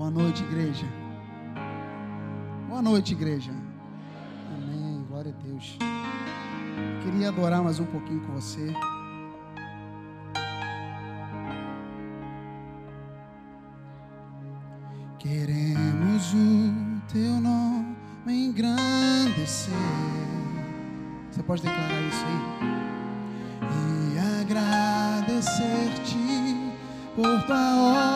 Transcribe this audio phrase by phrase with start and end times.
[0.00, 0.86] Boa noite, igreja.
[2.66, 3.52] Boa noite, igreja.
[4.50, 5.04] Amém.
[5.06, 5.76] Glória a Deus.
[7.04, 8.72] Queria adorar mais um pouquinho com você.
[15.18, 17.94] Queremos o teu nome
[18.26, 19.74] engrandecer.
[21.30, 22.40] Você pode declarar isso aí?
[24.14, 26.16] E agradecer-te
[27.14, 28.09] por tua obra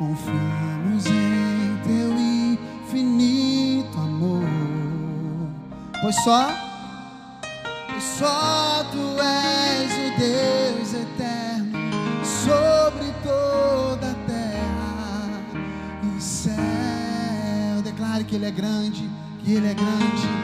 [0.00, 4.42] Confiamos em teu infinito amor.
[6.00, 6.48] Pois só,
[7.86, 11.78] pois só tu és o Deus eterno
[12.24, 15.42] sobre toda a terra
[16.16, 17.82] e céu.
[17.84, 19.06] Declare que Ele é grande,
[19.44, 20.39] que Ele é grande.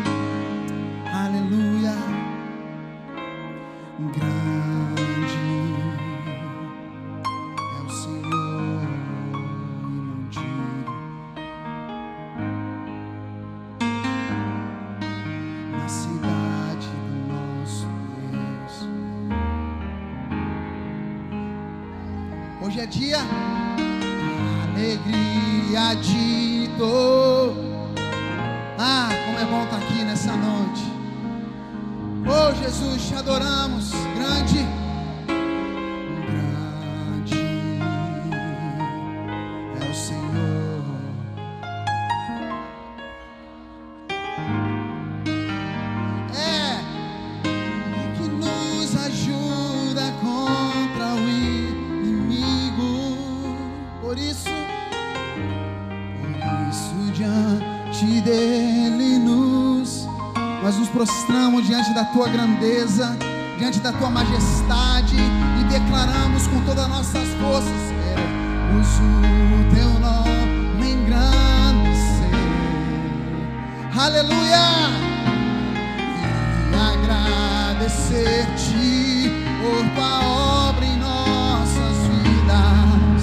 [60.96, 63.14] Prostramos diante da tua grandeza,
[63.58, 70.90] diante da tua majestade e declaramos com todas as nossas forças: queremos o teu nome
[70.90, 72.30] engrandecer.
[73.94, 74.88] Aleluia!
[76.72, 76.74] E
[77.74, 79.30] agradecer-te
[79.60, 80.20] por tua
[80.70, 83.22] obra em nossas vidas.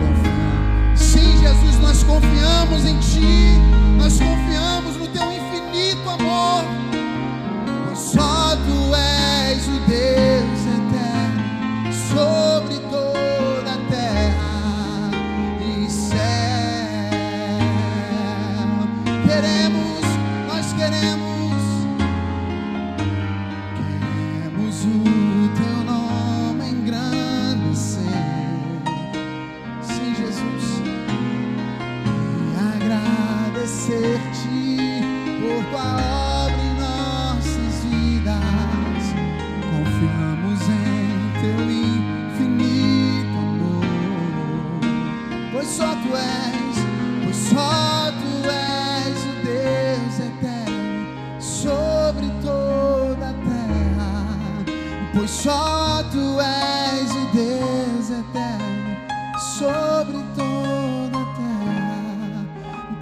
[0.00, 1.00] Confiamos.
[1.00, 3.56] Sim, Jesus, nós confiamos em ti,
[3.96, 4.47] nós confiamos
[55.28, 58.96] Só tu és o Deus eterno
[59.38, 62.46] sobre toda a terra.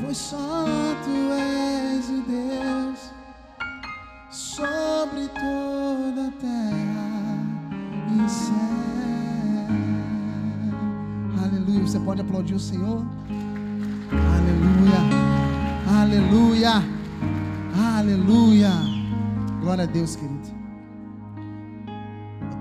[0.03, 0.65] Pois só
[1.05, 3.13] tu és o Deus
[4.31, 7.39] sobre toda a terra
[8.13, 8.57] e céu.
[11.45, 11.87] Aleluia.
[11.87, 13.05] Você pode aplaudir o Senhor?
[14.35, 15.01] Aleluia.
[16.01, 16.83] Aleluia.
[17.97, 18.73] Aleluia.
[19.61, 20.36] Glória a Deus, querido.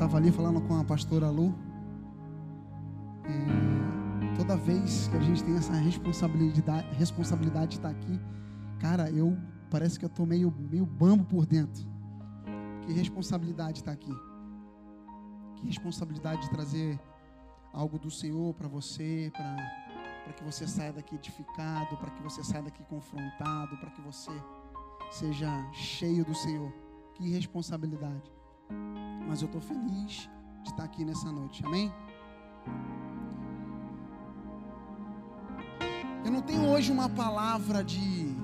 [0.05, 1.55] Estava ali falando com a pastora Lu.
[3.23, 8.19] É, toda vez que a gente tem essa responsabilidade, responsabilidade de estar aqui,
[8.79, 9.35] cara, eu
[9.71, 11.83] parece que eu tô meio, meio bambo por dentro.
[12.83, 14.13] Que responsabilidade estar aqui.
[15.55, 16.99] Que responsabilidade de trazer
[17.73, 22.61] algo do Senhor para você, para que você saia daqui edificado, para que você saia
[22.61, 24.31] daqui confrontado, para que você
[25.09, 26.71] seja cheio do Senhor.
[27.15, 28.34] Que responsabilidade.
[29.27, 30.29] Mas eu estou feliz
[30.63, 31.65] de estar aqui nessa noite.
[31.65, 31.91] Amém?
[36.23, 38.35] Eu não tenho hoje uma palavra de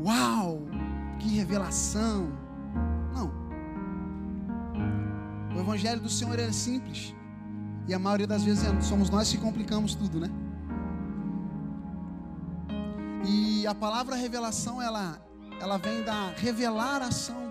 [0.00, 0.62] uau,
[1.18, 2.32] que revelação.
[3.14, 3.30] Não.
[5.56, 7.14] O evangelho do Senhor é simples.
[7.86, 10.28] E a maioria das vezes é- somos nós que complicamos tudo, né?
[13.24, 15.20] E a palavra revelação, ela,
[15.60, 17.47] ela vem da revelar ação.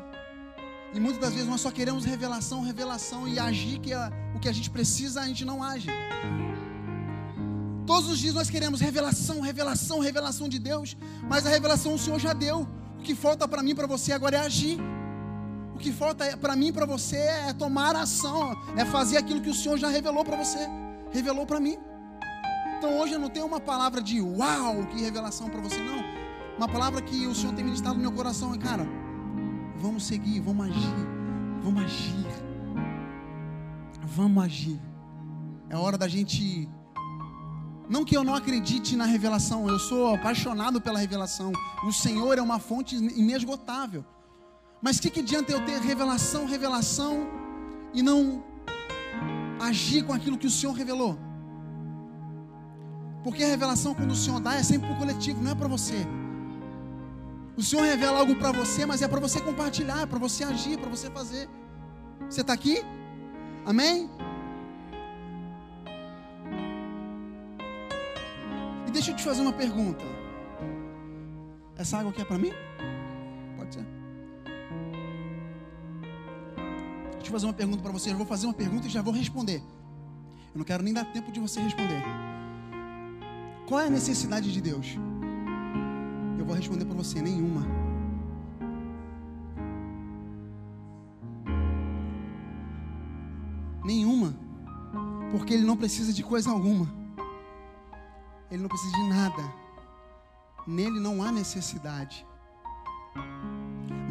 [0.97, 4.49] E muitas das vezes nós só queremos revelação, revelação e agir que é o que
[4.49, 5.89] a gente precisa, a gente não age.
[7.85, 10.97] Todos os dias nós queremos revelação, revelação, revelação de Deus,
[11.29, 12.67] mas a revelação o Senhor já deu.
[12.97, 14.79] O que falta para mim para você agora é agir.
[15.75, 19.53] O que falta para mim para você é tomar ação, é fazer aquilo que o
[19.53, 20.67] Senhor já revelou para você.
[21.11, 21.77] revelou para mim.
[22.75, 26.03] Então hoje eu não tenho uma palavra de uau, que revelação para você, não.
[26.57, 29.06] Uma palavra que o Senhor tem ministrado no meu coração é, cara,
[29.79, 31.07] vamos seguir, vamos agir,
[31.63, 32.25] vamos agir,
[34.03, 34.79] vamos agir.
[35.69, 36.69] É hora da gente.
[37.89, 41.53] Não que eu não acredite na revelação, eu sou apaixonado pela revelação.
[41.85, 44.03] O Senhor é uma fonte inesgotável.
[44.81, 47.27] Mas o que, que adianta eu ter revelação, revelação
[47.93, 48.43] e não
[49.59, 51.17] agir com aquilo que o Senhor revelou?
[53.23, 55.67] Porque a revelação, quando o Senhor dá, é sempre para o coletivo, não é para
[55.67, 56.05] você.
[57.57, 60.77] O Senhor revela algo para você, mas é para você compartilhar, é para você agir,
[60.77, 61.49] para você fazer.
[62.29, 62.83] Você está aqui?
[63.65, 64.07] Amém?
[68.85, 70.05] E deixa eu te fazer uma pergunta.
[71.75, 72.51] Essa água aqui é para mim?
[73.57, 73.85] Pode ser.
[77.13, 78.11] Deixa eu fazer uma pergunta para você.
[78.11, 79.63] Eu vou fazer uma pergunta e já vou responder.
[80.53, 82.03] Eu não quero nem dar tempo de você responder.
[83.67, 84.95] Qual é a necessidade de Deus?
[86.37, 87.65] Eu vou responder para você: nenhuma.
[93.83, 94.35] Nenhuma.
[95.31, 96.87] Porque Ele não precisa de coisa alguma.
[98.51, 99.43] Ele não precisa de nada.
[100.65, 102.25] Nele não há necessidade.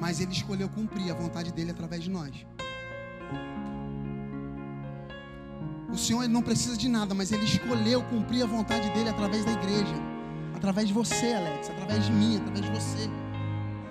[0.00, 2.46] Mas Ele escolheu cumprir a vontade dele através de nós.
[5.96, 9.46] O Senhor ele não precisa de nada, mas Ele escolheu cumprir a vontade dele através
[9.46, 9.94] da igreja,
[10.56, 13.11] através de você, Alex, através de mim, através de você.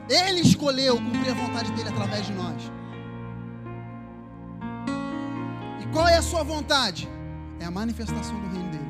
[0.09, 2.71] Ele escolheu cumprir a vontade dele através de nós.
[5.81, 7.07] E qual é a sua vontade?
[7.59, 8.85] É a manifestação do reino dele.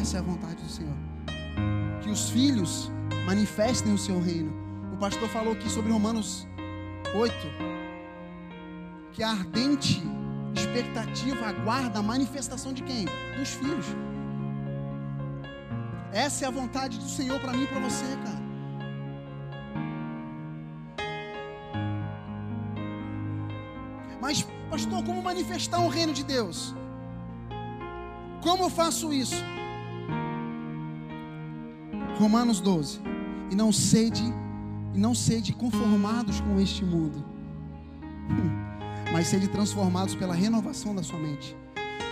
[0.00, 0.96] Essa é a vontade do Senhor.
[2.02, 2.90] Que os filhos
[3.26, 4.52] manifestem o seu reino.
[4.92, 6.46] O pastor falou aqui sobre Romanos
[7.14, 7.34] 8
[9.12, 10.02] que a ardente
[10.54, 13.06] expectativa aguarda a manifestação de quem?
[13.36, 13.86] Dos filhos.
[16.12, 18.44] Essa é a vontade do Senhor para mim e para você, cara.
[24.20, 26.74] Mas, pastor, como manifestar o reino de Deus?
[28.40, 29.42] Como eu faço isso?
[32.18, 33.00] Romanos 12.
[33.50, 34.22] E não sede,
[34.94, 37.24] e não sede conformados com este mundo.
[39.14, 41.56] Mas sede transformados pela renovação da sua mente,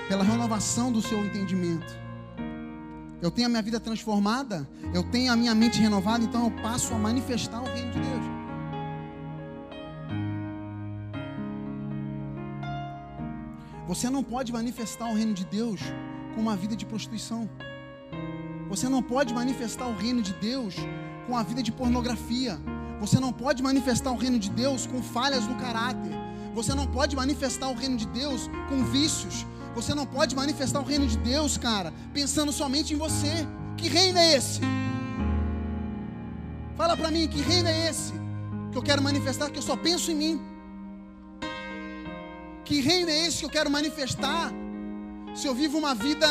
[0.08, 1.92] pela renovação do seu entendimento.
[3.20, 6.94] Eu tenho a minha vida transformada, eu tenho a minha mente renovada, então eu passo
[6.94, 8.24] a manifestar o reino de Deus.
[13.88, 15.80] Você não pode manifestar o reino de Deus
[16.36, 17.50] com uma vida de prostituição.
[18.68, 20.76] Você não pode manifestar o reino de Deus
[21.26, 22.60] com a vida de pornografia.
[23.00, 26.31] Você não pode manifestar o reino de Deus com falhas no caráter.
[26.54, 29.46] Você não pode manifestar o reino de Deus com vícios.
[29.74, 33.46] Você não pode manifestar o reino de Deus, cara, pensando somente em você.
[33.76, 34.60] Que reino é esse?
[36.76, 38.12] Fala para mim, que reino é esse?
[38.70, 40.40] Que eu quero manifestar, que eu só penso em mim.
[42.64, 44.52] Que reino é esse que eu quero manifestar?
[45.34, 46.26] Se eu vivo uma vida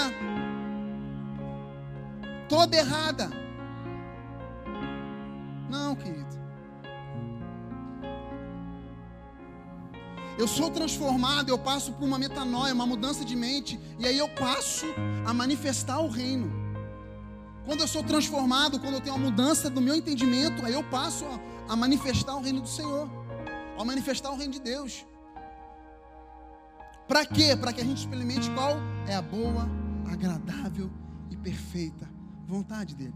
[2.47, 3.29] toda errada.
[5.69, 6.30] Não, querido.
[10.41, 14.27] Eu sou transformado, eu passo por uma metanoia, uma mudança de mente, e aí eu
[14.27, 14.87] passo
[15.23, 16.51] a manifestar o reino.
[17.63, 21.25] Quando eu sou transformado, quando eu tenho uma mudança do meu entendimento, aí eu passo
[21.25, 23.07] a, a manifestar o reino do Senhor,
[23.77, 25.05] a manifestar o reino de Deus.
[27.07, 27.55] Para quê?
[27.55, 29.69] Para que a gente experimente qual é a boa,
[30.11, 30.89] agradável
[31.29, 32.09] e perfeita
[32.47, 33.13] vontade dele.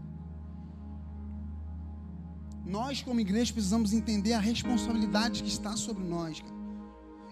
[2.64, 6.40] Nós, como igreja, precisamos entender a responsabilidade que está sobre nós.
[6.40, 6.55] Cara.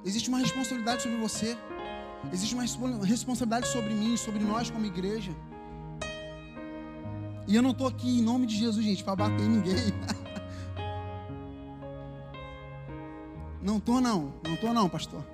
[0.05, 1.57] Existe uma responsabilidade sobre você.
[2.33, 2.65] Existe uma
[3.05, 5.33] responsabilidade sobre mim, sobre nós como igreja.
[7.47, 9.75] E eu não estou aqui em nome de Jesus, gente, para bater em ninguém.
[13.63, 15.25] Não estou não, não estou não, pastor.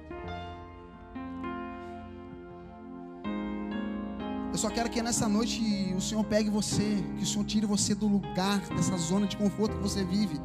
[4.52, 5.60] Eu só quero que nessa noite
[5.96, 9.74] o Senhor pegue você, que o Senhor tire você do lugar, dessa zona de conforto
[9.74, 10.40] que você vive.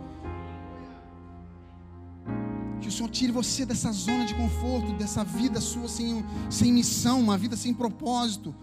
[2.85, 7.19] Que o Senhor tire você dessa zona de conforto, dessa vida sua sem, sem missão,
[7.19, 8.53] uma vida sem propósito.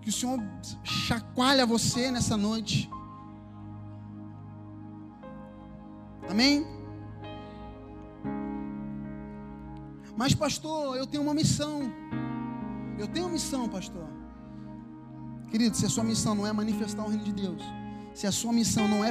[0.00, 0.40] Que o Senhor
[0.84, 2.88] chacoalha você nessa noite.
[6.28, 6.64] Amém?
[10.16, 11.92] Mas, pastor, eu tenho uma missão.
[12.96, 14.06] Eu tenho uma missão, pastor.
[15.50, 17.60] Querido, se a sua missão não é manifestar o reino de Deus,
[18.14, 19.10] se a sua missão não é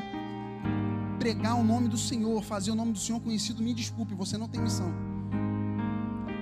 [1.19, 4.47] pregar o nome do Senhor, fazer o nome do Senhor conhecido, me desculpe, você não
[4.47, 4.91] tem missão.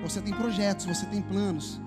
[0.04, 1.82] Você tem projetos, você tem planos.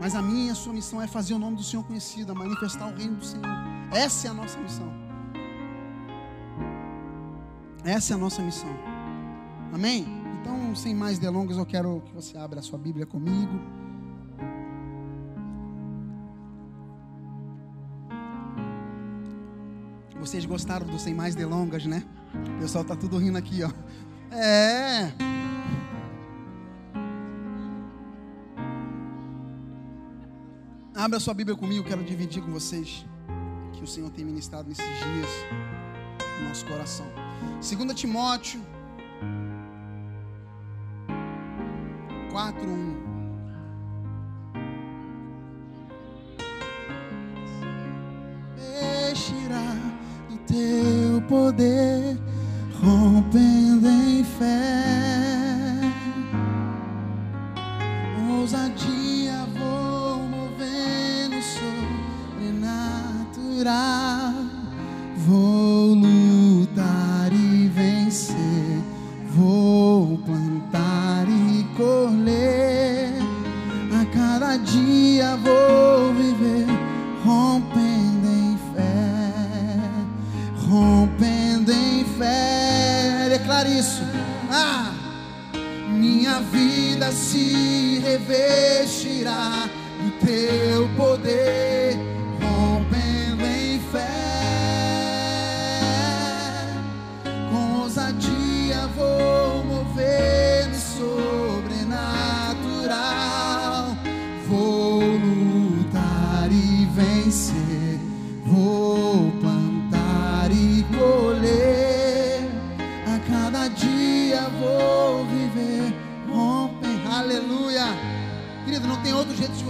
[0.00, 2.86] Mas a minha e a sua missão é fazer o nome do Senhor conhecido, manifestar
[2.86, 3.44] o reino do Senhor.
[3.92, 4.90] Essa é a nossa missão.
[7.84, 8.70] Essa é a nossa missão.
[9.72, 10.06] Amém?
[10.40, 13.60] Então, sem mais delongas, eu quero que você abra a sua Bíblia comigo.
[20.32, 22.02] Vocês gostaram do sem mais delongas, né?
[22.56, 23.70] O pessoal tá tudo rindo aqui, ó.
[24.34, 25.12] É.
[30.94, 33.04] Abra sua Bíblia comigo, quero dividir com vocês
[33.74, 35.28] que o Senhor tem ministrado nesses dias
[36.40, 37.04] no nosso coração.
[37.60, 38.62] 2 Timóteo
[42.30, 43.11] 4, 1.
[74.58, 76.66] Dia vou viver
[77.24, 79.82] rompendo em fé.
[80.68, 83.28] Rompendo em fé.
[83.30, 84.02] Declara isso.
[84.50, 84.92] Ah!
[85.88, 89.68] Minha vida se revestirá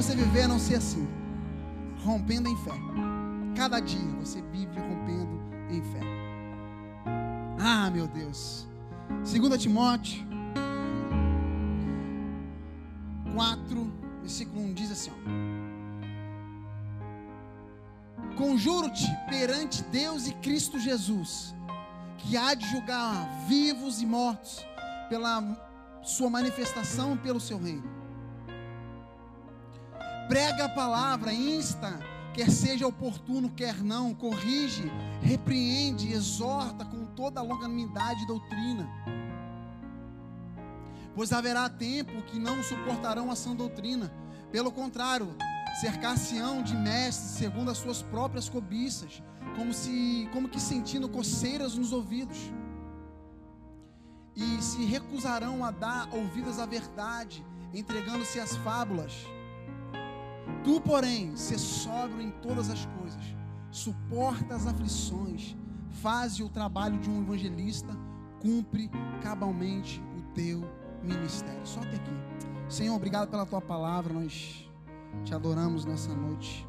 [0.02, 1.08] você viver a não ser assim.
[2.04, 2.72] Rompendo em fé.
[3.56, 5.40] Cada dia você vive rompendo
[5.70, 6.00] em fé.
[7.60, 8.66] Ah, meu Deus.
[9.24, 10.26] 2 Timóteo
[13.32, 13.92] 4,
[14.22, 15.12] versículo 1 diz assim.
[18.36, 21.54] Conjuro-te perante Deus e Cristo Jesus,
[22.18, 24.66] que há de julgar vivos e mortos
[25.08, 25.40] pela
[26.02, 28.01] sua manifestação e pelo seu reino.
[30.28, 31.98] Prega a palavra, insta,
[32.32, 38.88] quer seja oportuno, quer não, corrige, repreende, exorta com toda a longanimidade e doutrina.
[41.14, 44.10] Pois haverá tempo que não suportarão a sã doutrina,
[44.50, 45.36] pelo contrário,
[45.80, 49.22] cercar-se-ão de mestres segundo as suas próprias cobiças,
[49.56, 52.38] como se como que sentindo coceiras nos ouvidos.
[54.34, 59.12] E se recusarão a dar ouvidas à verdade, entregando-se às fábulas.
[60.64, 63.22] Tu, porém, se sóbrio em todas as coisas,
[63.70, 65.56] suporta as aflições,
[65.90, 67.96] faze o trabalho de um evangelista,
[68.40, 68.88] cumpre
[69.22, 70.62] cabalmente o teu
[71.02, 71.66] ministério.
[71.66, 72.12] Só até aqui.
[72.68, 74.70] Senhor, obrigado pela tua palavra, nós
[75.24, 76.66] te adoramos nessa noite.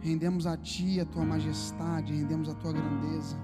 [0.00, 3.36] Rendemos a ti a tua majestade, rendemos a tua grandeza.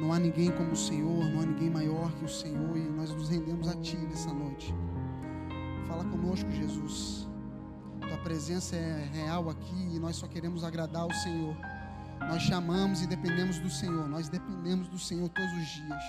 [0.00, 3.12] Não há ninguém como o Senhor, não há ninguém maior que o Senhor, e nós
[3.12, 4.74] nos rendemos a ti nessa noite.
[5.86, 7.28] Fala conosco, Jesus.
[8.08, 11.56] Tua presença é real aqui e nós só queremos agradar ao Senhor.
[12.20, 14.08] Nós chamamos e dependemos do Senhor.
[14.08, 16.02] Nós dependemos do Senhor todos os dias.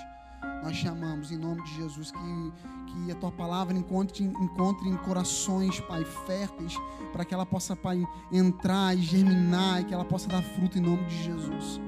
[0.64, 2.54] Nós chamamos em nome de Jesus que,
[2.88, 6.74] que a tua palavra encontre, encontre em corações, Pai, férteis,
[7.12, 10.82] para que ela possa, Pai, entrar e germinar e que ela possa dar fruto em
[10.82, 11.80] nome de Jesus.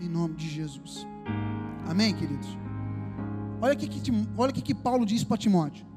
[0.00, 1.06] Em nome de Jesus.
[1.88, 2.56] Amém, queridos?
[3.60, 5.91] Olha o que, que, olha que, que Paulo diz para Timóteo.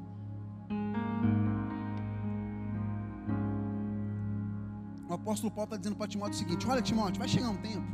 [5.16, 7.86] Apóstolo Paulo está dizendo para Timóteo o seguinte: Olha, Timóteo, vai chegar um tempo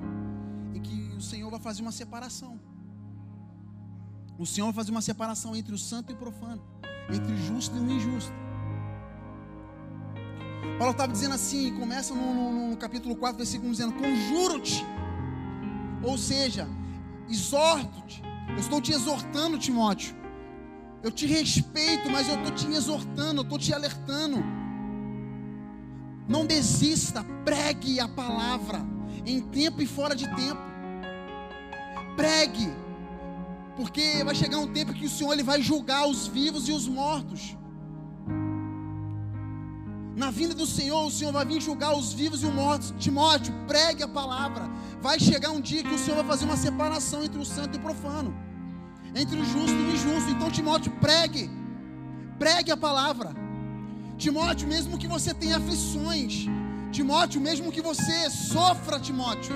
[0.75, 2.61] em que o Senhor vai fazer uma separação.
[4.39, 6.63] O Senhor vai fazer uma separação entre o santo e o profano,
[7.15, 8.33] entre o justo e o injusto.
[10.79, 14.85] Paulo estava dizendo assim, começa no, no, no capítulo 4, versículo 1, dizendo: Conjuro-te,
[16.03, 16.67] ou seja,
[17.29, 20.15] exorto-te, eu estou te exortando, Timóteo.
[21.03, 24.62] Eu te respeito, mas eu estou te exortando, eu estou te alertando.
[26.29, 28.85] Não desista, pregue a palavra
[29.27, 30.61] em tempo e fora de tempo.
[32.17, 32.73] Pregue,
[33.77, 36.87] porque vai chegar um tempo que o Senhor ele vai julgar os vivos e os
[36.87, 37.57] mortos.
[40.15, 42.95] Na vinda do Senhor, o Senhor vai vir julgar os vivos e os mortos.
[42.99, 44.69] Timóteo, pregue a palavra.
[45.01, 47.79] Vai chegar um dia que o Senhor vai fazer uma separação entre o santo e
[47.79, 48.35] o profano.
[49.15, 50.31] entre o justo e o injusto.
[50.31, 51.51] Então, Timóteo, pregue,
[52.39, 53.42] pregue a palavra.
[54.23, 56.47] Timóteo, mesmo que você tenha aflições,
[56.93, 59.55] Timóteo, mesmo que você sofra, Timóteo,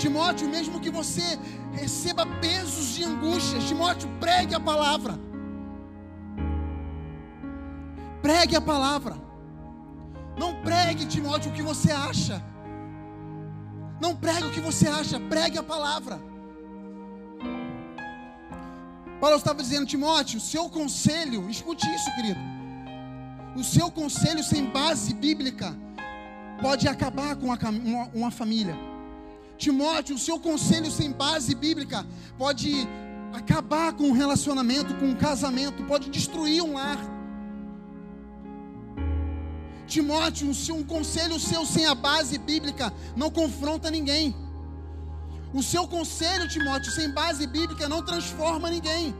[0.00, 1.38] Timóteo, mesmo que você
[1.72, 5.14] receba pesos de angústias, Timóteo, pregue a palavra.
[8.20, 9.14] Pregue a palavra.
[10.36, 12.42] Não pregue, Timóteo, o que você acha.
[14.00, 16.20] Não pregue o que você acha, pregue a palavra.
[19.20, 22.53] Paulo estava dizendo, Timóteo, seu conselho, escute isso, querido.
[23.56, 25.76] O seu conselho sem base bíblica
[26.60, 27.58] pode acabar com uma,
[28.12, 28.76] uma, família.
[29.56, 32.04] Timóteo, o seu conselho sem base bíblica
[32.36, 32.88] pode
[33.32, 36.98] acabar com um relacionamento, com um casamento, pode destruir um lar.
[39.86, 44.34] Timóteo, um conselho seu sem a base bíblica não confronta ninguém.
[45.52, 49.14] O seu conselho, Timóteo, sem base bíblica não transforma ninguém.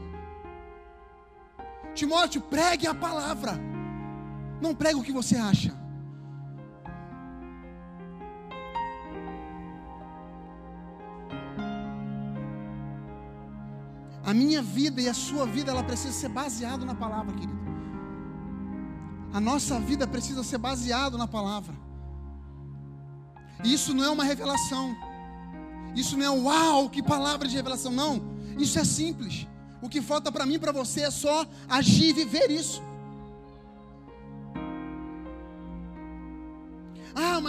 [1.93, 3.74] Timóteo, pregue a palavra.
[4.65, 5.71] Não pregue o que você acha.
[14.23, 17.59] A minha vida e a sua vida, ela precisa ser baseada na palavra, querido.
[19.31, 21.75] A nossa vida precisa ser baseada na palavra.
[23.63, 24.95] E isso não é uma revelação.
[25.95, 27.91] Isso não é uau, que palavra de revelação.
[27.91, 28.19] Não.
[28.57, 29.47] Isso é simples.
[29.79, 32.81] O que falta para mim para você é só agir e viver isso.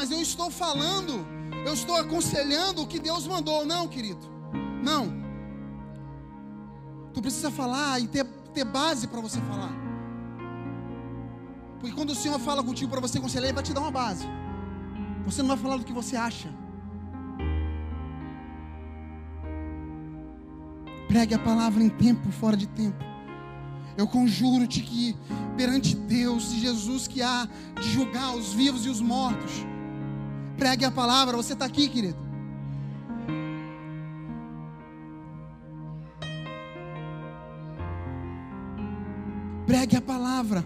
[0.07, 1.27] Mas eu estou falando,
[1.67, 3.67] eu estou aconselhando o que Deus mandou.
[3.67, 4.21] Não, querido.
[4.81, 5.13] Não.
[7.13, 9.73] Tu precisa falar e ter, ter base para você falar.
[11.81, 14.25] Porque quando o Senhor fala contigo para você aconselhar, Ele vai te dar uma base.
[15.25, 16.55] Você não vai falar do que você acha.
[21.09, 23.05] Pregue a palavra em tempo, fora de tempo.
[23.97, 25.17] Eu conjuro-te que
[25.57, 27.49] perante Deus e Jesus que há
[27.81, 29.67] de julgar os vivos e os mortos.
[30.57, 31.37] Pregue a palavra.
[31.37, 32.27] Você está aqui, querido.
[39.67, 40.65] Pregue a palavra.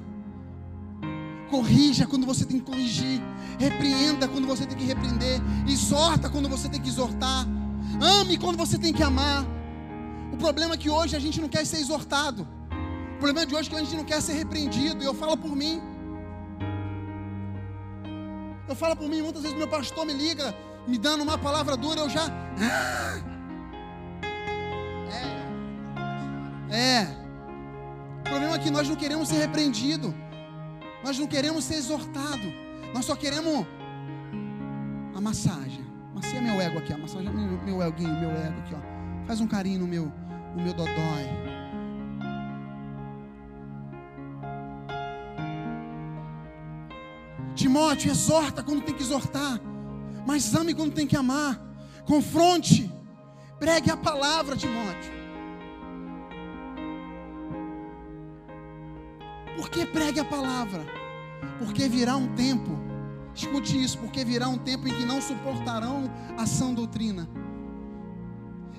[1.50, 3.20] Corrija quando você tem que corrigir.
[3.58, 5.40] Repreenda quando você tem que repreender.
[5.66, 7.46] Exorta quando você tem que exortar.
[8.00, 9.44] Ame quando você tem que amar.
[10.32, 12.46] O problema é que hoje a gente não quer ser exortado.
[13.16, 15.02] O problema de hoje é que a gente não quer ser repreendido.
[15.02, 15.82] E eu falo por mim.
[18.70, 20.54] Eu falo por mim, muitas vezes meu pastor me liga,
[20.86, 22.26] me dando uma palavra dura, eu já.
[26.72, 27.10] É.
[27.10, 27.20] É
[28.30, 30.14] problema é que nós não queremos ser repreendidos,
[31.02, 32.52] nós não queremos ser exortados,
[32.94, 33.66] nós só queremos
[35.16, 35.84] a massagem.
[36.14, 36.98] Masseia meu ego aqui, ó.
[36.98, 39.26] Massageia meu, meu eguinho, meu ego aqui, ó.
[39.26, 40.12] Faz um carinho no meu,
[40.56, 41.49] no meu dodói.
[47.70, 49.60] Timóteo, exorta quando tem que exortar,
[50.26, 51.56] mas ame quando tem que amar.
[52.04, 52.92] Confronte,
[53.60, 55.12] pregue a palavra, Timóteo.
[59.56, 60.84] Por que pregue a palavra?
[61.60, 62.76] Porque virá um tempo,
[63.32, 67.30] escute isso, porque virá um tempo em que não suportarão a sã doutrina.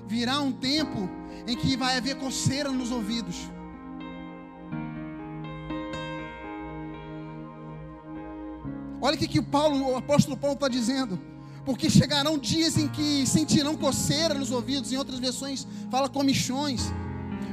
[0.06, 1.08] Virá um tempo
[1.46, 3.50] em que vai haver coceira nos ouvidos.
[9.04, 11.18] Olha o que, que o, Paulo, o apóstolo Paulo está dizendo.
[11.64, 16.92] Porque chegarão dias em que sentirão coceira nos ouvidos, em outras versões fala comichões.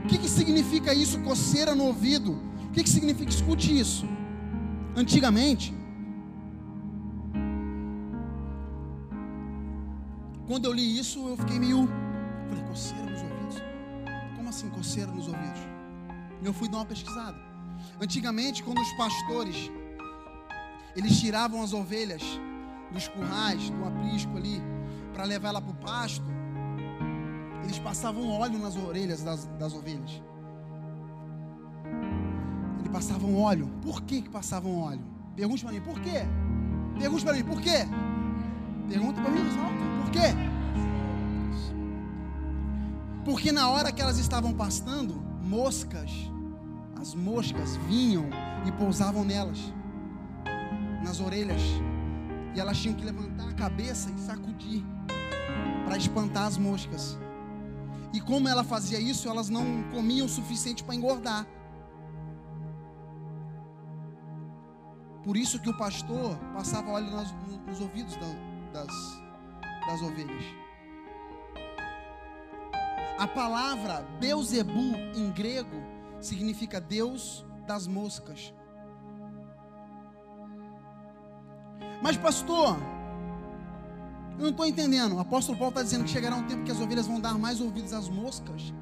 [0.04, 2.34] O que, que significa isso, coceira no ouvido?
[2.68, 3.32] O que, que significa?
[3.32, 4.08] Escute isso.
[4.96, 5.74] Antigamente,
[10.48, 11.90] quando eu li isso, eu fiquei meio.
[12.48, 13.58] Falei, coceira nos ouvidos?
[14.36, 15.62] Como assim coceira nos ouvidos?
[16.44, 17.38] E eu fui dar uma pesquisada.
[18.00, 19.72] Antigamente, quando os pastores
[21.00, 22.22] eles tiravam as ovelhas
[22.92, 24.62] dos currais, do aprisco ali,
[25.14, 26.26] para levar ela para o pasto,
[27.64, 30.22] eles passavam óleo nas orelhas das, das ovelhas
[32.84, 33.70] e passavam óleo.
[33.82, 35.06] Por que, que passavam óleo?
[35.38, 36.26] Pergunte para mim, por quê?
[37.00, 37.88] Pergunte para mim, por quê?
[38.90, 39.40] Pergunta para mim,
[40.04, 40.36] por quê?
[43.24, 46.12] Porque na hora que elas estavam pastando, moscas,
[47.00, 48.26] as moscas vinham
[48.66, 49.74] e pousavam nelas,
[51.04, 51.62] nas orelhas,
[52.56, 54.84] e elas tinham que levantar a cabeça e sacudir
[55.86, 57.18] para espantar as moscas.
[58.14, 61.46] E como ela fazia isso, elas não comiam o suficiente para engordar.
[65.24, 67.12] Por isso que o pastor passava óleo
[67.68, 68.28] nos, ouvidos da,
[68.74, 69.22] das,
[69.88, 70.44] das ovelhas.
[73.20, 75.84] A palavra Beuzebu em grego
[76.22, 78.54] significa Deus das moscas.
[82.02, 82.78] Mas, pastor,
[84.38, 85.16] eu não estou entendendo.
[85.16, 87.60] O apóstolo Paulo está dizendo que chegará um tempo que as ovelhas vão dar mais
[87.60, 88.74] ouvidos às moscas,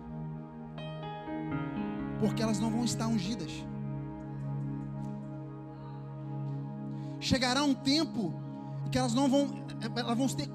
[2.19, 3.51] porque elas não vão estar ungidas.
[7.19, 8.33] Chegará um tempo
[8.91, 9.49] que elas não vão,
[9.95, 10.47] elas vão ter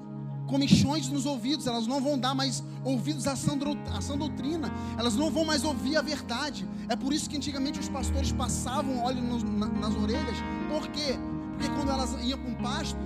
[0.47, 3.57] comichões nos ouvidos, elas não vão dar mais ouvidos à sã,
[3.93, 6.67] à sã doutrina, elas não vão mais ouvir a verdade.
[6.87, 10.37] É por isso que antigamente os pastores passavam óleo nas orelhas,
[10.69, 11.17] por quê?
[11.57, 12.99] Porque quando elas iam para um pasto,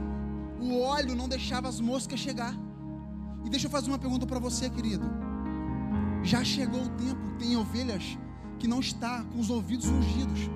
[0.60, 2.53] o óleo não deixava as moscas chegar.
[3.45, 5.05] E deixa eu fazer uma pergunta para você, querido.
[6.23, 8.17] Já chegou o tempo, tem ovelhas
[8.60, 10.49] que não está com os ouvidos ungidos.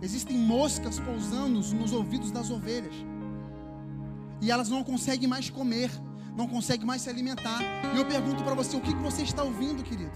[0.00, 2.94] Existem moscas pousando nos ouvidos das ovelhas.
[4.40, 5.90] E elas não conseguem mais comer,
[6.36, 7.60] não conseguem mais se alimentar.
[7.94, 10.12] E eu pergunto para você, o que, que você está ouvindo, querido?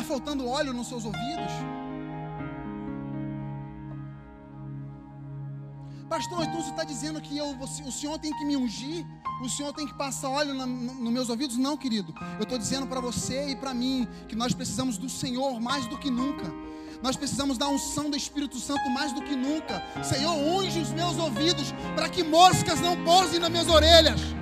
[0.00, 1.52] Está faltando óleo nos seus ouvidos?
[6.08, 9.04] Pastor, então você está dizendo que eu, o senhor tem que me ungir?
[9.44, 11.58] O senhor tem que passar óleo nos no meus ouvidos?
[11.58, 12.14] Não, querido.
[12.38, 15.98] Eu estou dizendo para você e para mim que nós precisamos do Senhor mais do
[15.98, 16.50] que nunca.
[17.02, 19.82] Nós precisamos da unção do Espírito Santo mais do que nunca.
[20.02, 24.39] Senhor, unge os meus ouvidos para que moscas não pousem nas minhas orelhas.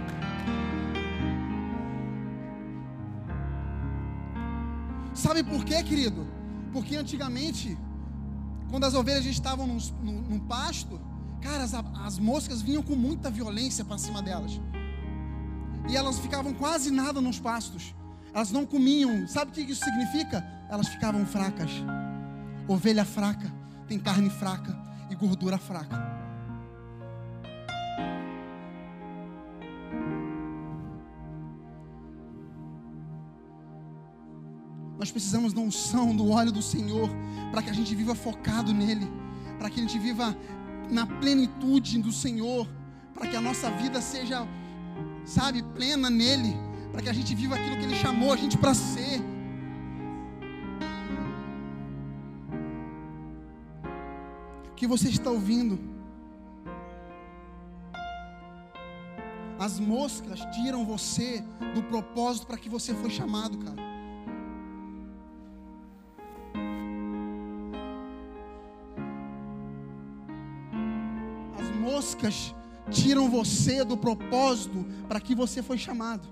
[5.19, 6.27] Sabe por quê, querido?
[6.73, 7.77] Porque antigamente,
[8.71, 11.01] quando as ovelhas estavam num, num, num pasto,
[11.41, 11.73] Cara, as,
[12.05, 14.61] as moscas vinham com muita violência para cima delas.
[15.89, 17.95] E elas ficavam quase nada nos pastos.
[18.35, 19.27] Elas não comiam.
[19.27, 20.45] Sabe o que isso significa?
[20.69, 21.71] Elas ficavam fracas.
[22.67, 23.53] Ovelha fraca
[23.87, 24.77] tem carne fraca
[25.11, 26.18] e gordura fraca.
[34.99, 37.09] Nós precisamos da unção, do óleo do Senhor,
[37.53, 39.09] para que a gente viva focado nele,
[39.57, 40.37] para que a gente viva
[40.91, 42.67] na plenitude do Senhor,
[43.15, 44.47] para que a nossa vida seja,
[45.25, 46.57] sabe, plena nele,
[46.91, 49.21] para que a gente viva aquilo que ele chamou a gente para ser.
[54.73, 55.79] O que você está ouvindo?
[59.61, 63.88] As moscas tiram você do propósito para que você foi chamado, cara.
[71.89, 72.55] Moscas
[72.91, 76.27] tiram você do propósito para que você foi chamado.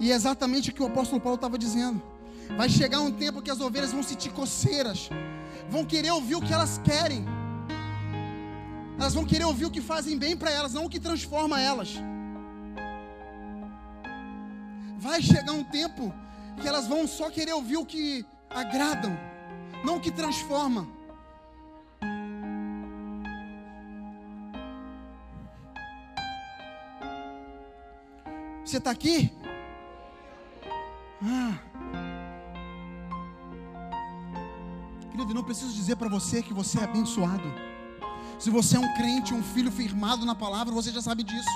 [0.00, 2.02] E é exatamente o que o apóstolo Paulo estava dizendo.
[2.56, 5.08] Vai chegar um tempo que as ovelhas vão sentir coceiras,
[5.74, 7.24] vão querer ouvir o que elas querem.
[8.98, 11.90] Elas vão querer ouvir o que fazem bem para elas, não o que transforma elas.
[15.06, 16.12] Vai chegar um tempo
[16.60, 19.33] que elas vão só querer ouvir o que agradam
[19.84, 20.88] não o que transforma.
[28.64, 29.30] Você está aqui?
[31.22, 31.58] Ah.
[35.10, 37.44] Querido, não preciso dizer para você que você é abençoado.
[38.38, 41.48] Se você é um crente, um filho firmado na palavra, você já sabe disso.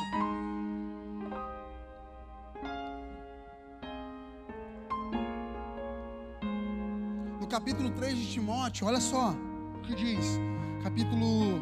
[7.68, 9.36] Capítulo 3 de Timóteo, olha só
[9.76, 10.24] o que diz.
[10.82, 11.60] Capítulo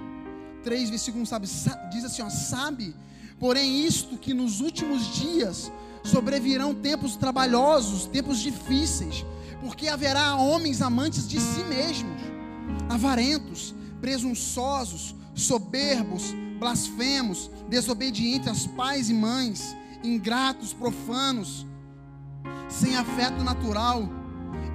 [0.63, 1.49] 3, versículo 1, sabe,
[1.91, 2.95] diz assim, ó, sabe,
[3.41, 5.73] porém isto que nos últimos dias
[6.05, 9.27] sobrevirão tempos trabalhosos, tempos difíceis,
[9.61, 12.21] porque haverá homens amantes de si mesmos,
[12.89, 21.67] avarentos, presunçosos, soberbos, blasfemos, desobedientes aos pais e mães, ingratos, profanos,
[22.69, 24.09] sem afeto natural,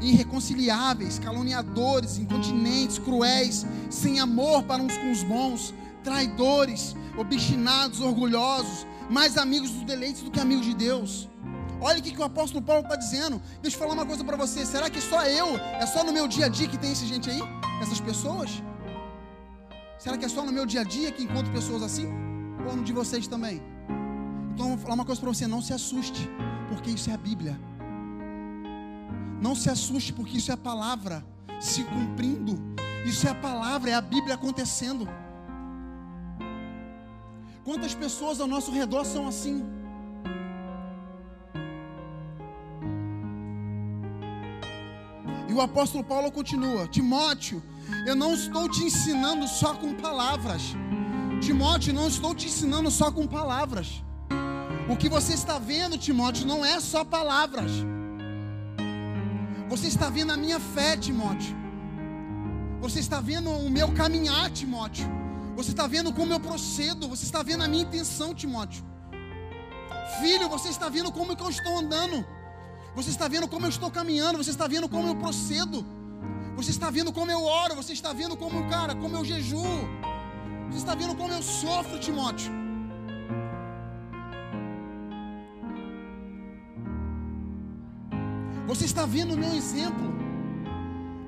[0.02, 9.38] irreconciliáveis, caluniadores, incontinentes, cruéis, sem amor para uns com os bons, traidores, obstinados, orgulhosos, mais
[9.38, 11.30] amigos dos deleites do que amigos de Deus.
[11.80, 13.42] Olha o que, o apóstolo Paulo está dizendo.
[13.62, 14.66] Deixa eu falar uma coisa para você.
[14.66, 17.30] Será que só eu, é só no meu dia a dia que tem essa gente
[17.30, 17.42] aí?
[17.82, 18.62] Essas pessoas?
[19.98, 22.08] Será que é só no meu dia a dia que encontro pessoas assim?
[22.68, 23.62] Ou no de vocês também?
[24.54, 26.30] Então, vou falar uma coisa para você: não se assuste,
[26.70, 27.60] porque isso é a Bíblia.
[29.42, 31.26] Não se assuste, porque isso é a palavra
[31.60, 32.60] se cumprindo.
[33.06, 35.08] Isso é a palavra, é a Bíblia acontecendo.
[37.64, 39.66] Quantas pessoas ao nosso redor são assim?
[45.50, 47.62] E o apóstolo Paulo continua: Timóteo,
[48.06, 50.62] Eu não estou te ensinando só com palavras.
[51.42, 54.04] Timóteo, não estou te ensinando só com palavras.
[54.88, 57.72] O que você está vendo, Timóteo, não é só palavras.
[59.72, 61.56] Você está vendo a minha fé, Timóteo.
[62.82, 65.10] Você está vendo o meu caminhar, Timóteo.
[65.56, 67.08] Você está vendo como eu procedo.
[67.08, 68.84] Você está vendo a minha intenção, Timóteo.
[70.20, 72.26] Filho, você está vendo como eu estou andando.
[72.98, 74.38] Você está vendo como eu estou caminhando.
[74.40, 75.86] Você está vendo como eu procedo.
[76.58, 77.74] Você está vendo como eu oro.
[77.76, 79.88] Você está vendo como, cara, como eu jejuo.
[80.70, 82.61] Você está vendo como eu sofro, Timóteo.
[88.68, 90.12] Você está vendo o meu exemplo.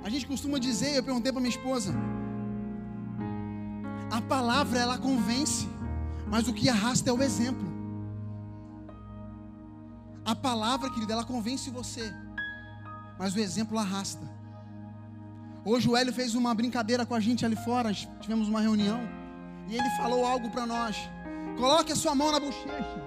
[0.04, 1.94] A gente costuma dizer, eu perguntei para minha esposa,
[4.12, 5.68] a palavra ela convence,
[6.28, 7.72] mas o que arrasta é o exemplo.
[10.26, 12.14] A palavra, querida, ela convence você,
[13.18, 14.30] mas o exemplo arrasta.
[15.66, 19.00] Hoje o Hélio fez uma brincadeira com a gente ali fora, tivemos uma reunião,
[19.68, 20.98] e ele falou algo para nós.
[21.58, 23.02] Coloque a sua mão na bochecha.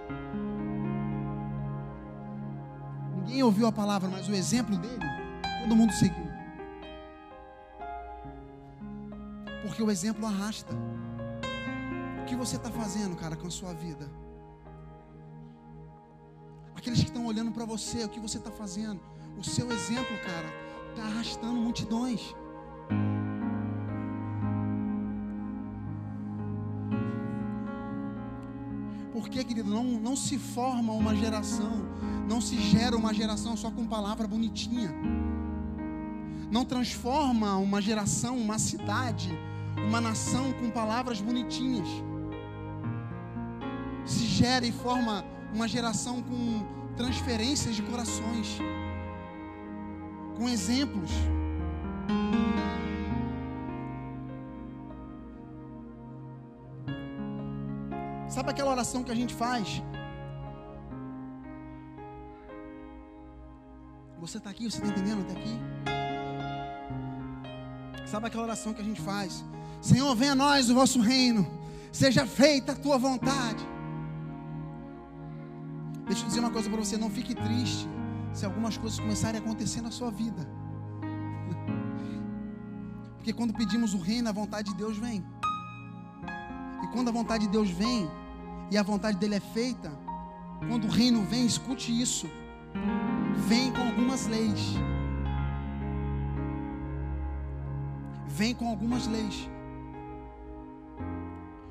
[3.27, 5.05] Ninguém ouviu a palavra, mas o exemplo dele,
[5.61, 6.27] todo mundo seguiu.
[9.63, 10.73] Porque o exemplo arrasta.
[12.23, 14.09] O que você está fazendo, cara, com a sua vida?
[16.77, 19.01] Aqueles que estão olhando para você, o que você está fazendo?
[19.37, 20.49] O seu exemplo, cara,
[20.91, 22.33] está arrastando multidões.
[29.77, 31.87] Não, não se forma uma geração,
[32.27, 34.91] não se gera uma geração só com palavra bonitinha.
[36.51, 39.31] Não transforma uma geração, uma cidade,
[39.87, 41.87] uma nação com palavras bonitinhas.
[44.07, 46.65] Se gera e forma uma geração com
[46.97, 48.59] transferências de corações,
[50.37, 51.11] com exemplos.
[58.47, 59.83] Sabe aquela oração que a gente faz?
[64.21, 65.59] Você está aqui, você está entendendo até aqui?
[68.07, 69.45] Sabe aquela oração que a gente faz?
[69.81, 71.45] Senhor, venha a nós o vosso reino,
[71.91, 73.67] seja feita a tua vontade.
[76.07, 77.89] Deixa eu dizer uma coisa para você: não fique triste
[78.33, 80.49] se algumas coisas começarem a acontecer na sua vida.
[83.17, 85.27] Porque quando pedimos o reino, a vontade de Deus vem.
[86.85, 88.09] E quando a vontade de Deus vem,
[88.71, 89.91] e a vontade dele é feita,
[90.69, 92.29] quando o reino vem, escute isso,
[93.47, 94.75] vem com algumas leis.
[98.27, 99.49] Vem com algumas leis.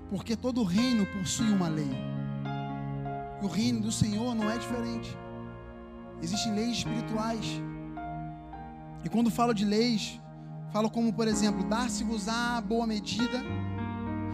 [0.10, 1.92] Porque todo reino possui uma lei.
[3.42, 5.16] E o reino do Senhor não é diferente.
[6.22, 7.62] Existem leis espirituais.
[9.04, 10.20] E quando falo de leis,
[10.72, 13.44] falo como, por exemplo, dar-se-vos a boa medida,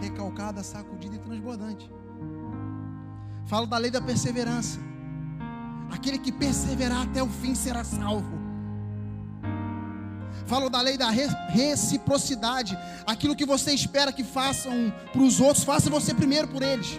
[0.00, 1.90] recalcada, sacudida e transbordante.
[3.46, 4.78] Falo da lei da perseverança.
[5.90, 8.40] Aquele que perseverar até o fim será salvo.
[10.46, 12.76] Falo da lei da reciprocidade.
[13.06, 16.98] Aquilo que você espera que façam para os outros, faça você primeiro por eles.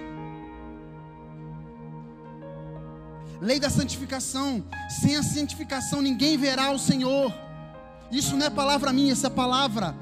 [3.42, 4.64] Lei da santificação.
[5.02, 7.34] Sem a santificação ninguém verá o Senhor.
[8.12, 9.96] Isso não é palavra minha, essa é palavra.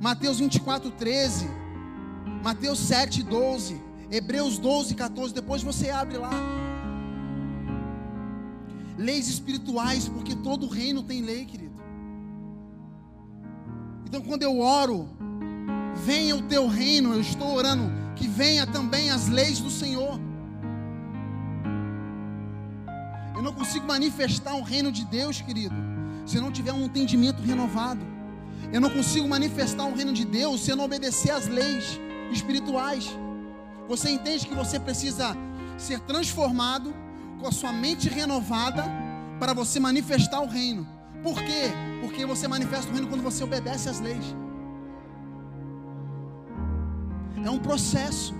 [0.00, 1.48] Mateus 24, 13.
[2.42, 3.87] Mateus 7, 12.
[4.10, 5.34] Hebreus 12, 14.
[5.34, 6.30] Depois você abre lá.
[8.96, 11.76] Leis espirituais, porque todo reino tem lei, querido.
[14.04, 15.08] Então, quando eu oro,
[16.04, 20.18] venha o teu reino, eu estou orando que venha também as leis do Senhor.
[23.36, 25.74] Eu não consigo manifestar o reino de Deus, querido,
[26.26, 28.04] se eu não tiver um entendimento renovado.
[28.72, 32.00] Eu não consigo manifestar o reino de Deus se eu não obedecer às leis
[32.32, 33.08] espirituais.
[33.88, 35.34] Você entende que você precisa
[35.78, 36.94] ser transformado
[37.40, 38.84] com a sua mente renovada
[39.40, 40.86] para você manifestar o reino.
[41.22, 41.72] Por quê?
[42.02, 44.36] Porque você manifesta o reino quando você obedece às leis.
[47.42, 48.34] É um processo.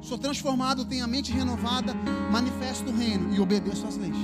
[0.00, 1.94] Sou transformado, tenho a mente renovada,
[2.30, 4.16] manifesto o reino e obedeço às leis.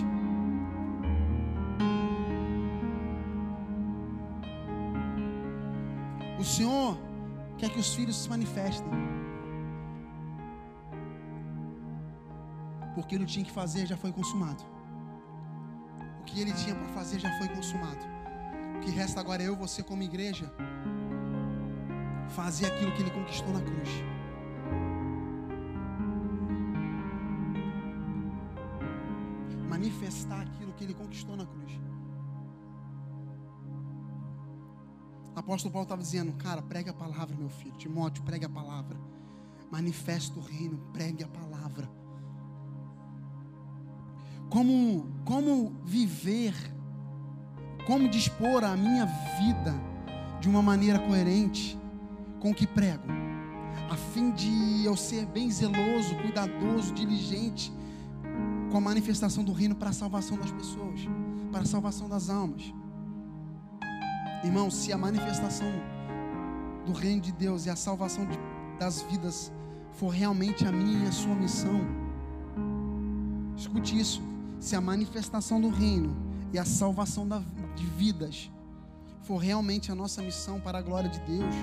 [6.39, 6.99] O Senhor
[7.57, 8.93] quer que os filhos se manifestem.
[12.95, 14.65] Porque ele tinha que fazer já foi consumado
[16.35, 18.05] que ele tinha para fazer já foi consumado.
[18.77, 20.53] O que resta agora é eu, você, como igreja,
[22.31, 23.89] fazer aquilo que ele conquistou na cruz.
[29.69, 31.73] Manifestar aquilo que ele conquistou na cruz.
[35.37, 37.77] Apóstolo Paulo estava dizendo, cara, pregue a palavra, meu filho.
[37.77, 38.99] Timóteo, pregue a palavra.
[39.71, 41.89] Manifesta o reino, pregue a palavra.
[44.55, 46.55] Como, como viver,
[47.89, 49.75] como dispor a minha vida
[50.41, 51.77] de uma maneira coerente
[52.39, 53.03] com o que prego,
[53.91, 57.73] a fim de eu ser bem zeloso, cuidadoso, diligente
[58.71, 61.01] com a manifestação do reino para a salvação das pessoas,
[61.51, 62.73] para a salvação das almas.
[64.45, 65.67] Irmão, se a manifestação
[66.87, 68.39] do reino de Deus e a salvação de,
[68.79, 69.53] das vidas
[69.95, 71.81] for realmente a minha e a sua missão,
[73.57, 74.34] escute isso.
[74.65, 76.17] Se a manifestação do reino
[76.51, 77.43] e a salvação da,
[77.77, 78.51] de vidas
[79.21, 81.55] for realmente a nossa missão para a glória de Deus,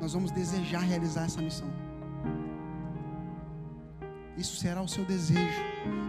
[0.00, 1.68] nós vamos desejar realizar essa missão.
[4.36, 5.62] Isso será o seu desejo,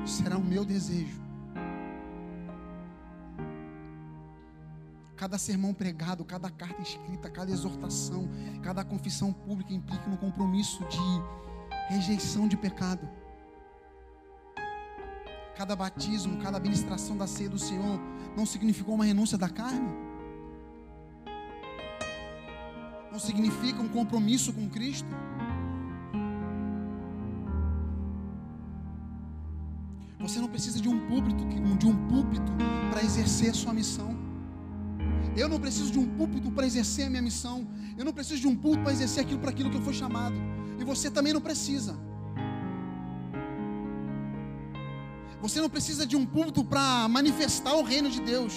[0.04, 1.22] isso será o meu desejo.
[5.16, 8.28] Cada sermão pregado, cada carta escrita, cada exortação,
[8.64, 13.08] cada confissão pública implica um compromisso de rejeição de pecado.
[15.56, 18.00] Cada batismo, cada administração da ceia do Senhor
[18.36, 19.88] não significou uma renúncia da carne?
[23.10, 25.08] Não significa um compromisso com Cristo?
[30.20, 32.52] Você não precisa de um púlpito, de um púlpito
[32.92, 34.14] para exercer a sua missão.
[35.38, 37.66] Eu não preciso de um púlpito para exercer a minha missão.
[37.98, 40.36] Eu não preciso de um púlpito para exercer aquilo para aquilo que eu fui chamado.
[40.80, 41.96] E você também não precisa.
[45.46, 48.54] Você não precisa de um púlpito para manifestar o reino de Deus.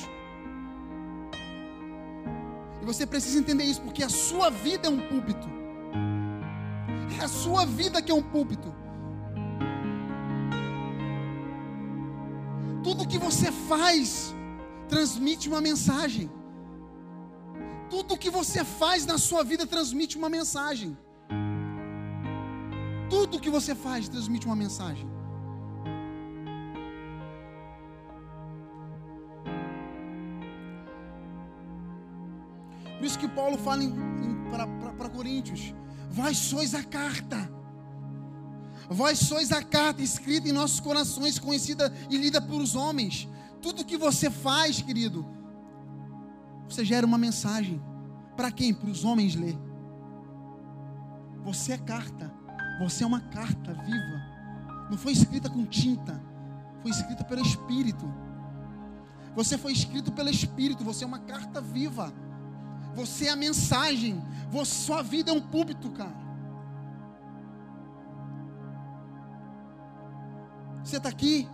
[2.80, 5.48] E você precisa entender isso, porque a sua vida é um púlpito.
[7.20, 8.74] É a sua vida que é um púlpito.
[12.82, 14.34] Tudo que você faz
[14.88, 16.30] transmite uma mensagem.
[17.90, 20.96] Tudo que você faz na sua vida transmite uma mensagem.
[23.10, 25.17] Tudo que você faz transmite uma mensagem.
[32.98, 33.82] Por isso que Paulo fala
[34.98, 35.72] para Coríntios:
[36.10, 37.50] Vós sois a carta.
[38.90, 43.28] Vós sois a carta escrita em nossos corações, conhecida e lida por os homens.
[43.62, 45.26] Tudo que você faz, querido,
[46.68, 47.80] você gera uma mensagem.
[48.36, 48.74] Para quem?
[48.74, 49.58] Para os homens ler.
[51.44, 52.32] Você é carta.
[52.80, 54.88] Você é uma carta viva.
[54.90, 56.20] Não foi escrita com tinta.
[56.82, 58.12] Foi escrita pelo Espírito.
[59.34, 60.84] Você foi escrito pelo Espírito.
[60.84, 62.12] Você é uma carta viva.
[62.94, 64.22] Você é a mensagem.
[64.50, 66.16] Você, sua vida é um púlpito, cara.
[70.82, 71.48] Você está aqui?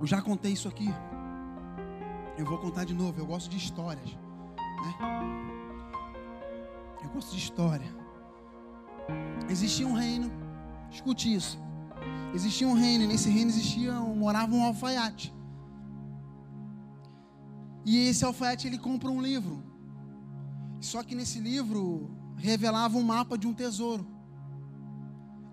[0.00, 0.88] Eu já contei isso aqui.
[2.38, 3.20] Eu vou contar de novo.
[3.20, 4.16] Eu gosto de histórias.
[4.56, 4.94] Né?
[7.02, 7.94] Eu gosto de história.
[9.48, 10.30] Existia um reino.
[10.90, 11.58] Escute isso.
[12.34, 13.04] Existia um reino.
[13.04, 15.32] E nesse reino existia, morava um alfaiate.
[17.84, 19.62] E esse alfaiate ele compra um livro.
[20.80, 24.06] Só que nesse livro revelava um mapa de um tesouro.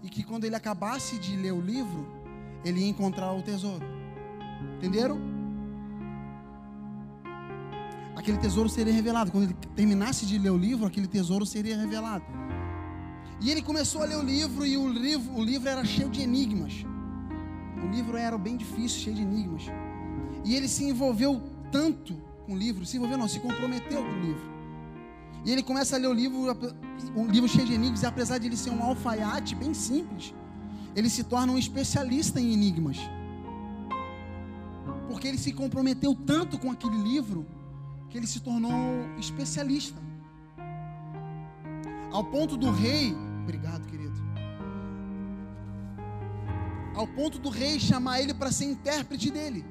[0.03, 2.05] E que quando ele acabasse de ler o livro,
[2.63, 3.85] ele ia encontrar o tesouro.
[4.77, 5.19] Entenderam?
[8.15, 9.31] Aquele tesouro seria revelado.
[9.31, 12.25] Quando ele terminasse de ler o livro, aquele tesouro seria revelado.
[13.39, 16.21] E ele começou a ler o livro e o livro, o livro era cheio de
[16.21, 16.85] enigmas.
[17.83, 19.63] O livro era bem difícil, cheio de enigmas.
[20.43, 24.21] E ele se envolveu tanto com o livro, se envolveu não, se comprometeu com o
[24.21, 24.57] livro.
[25.45, 26.37] E ele começa a ler o livro,
[27.15, 30.33] um livro cheio de enigmas, e apesar de ele ser um alfaiate bem simples,
[30.95, 32.97] ele se torna um especialista em enigmas
[35.07, 37.43] porque ele se comprometeu tanto com aquele livro
[38.09, 38.71] que ele se tornou
[39.17, 39.99] especialista.
[42.11, 43.15] Ao ponto do rei,
[43.47, 44.13] obrigado, querido.
[46.93, 49.63] Ao ponto do rei chamar ele para ser intérprete dele.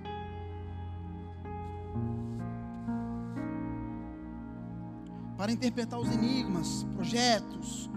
[5.37, 7.91] Para interpretar os enigmas, projetos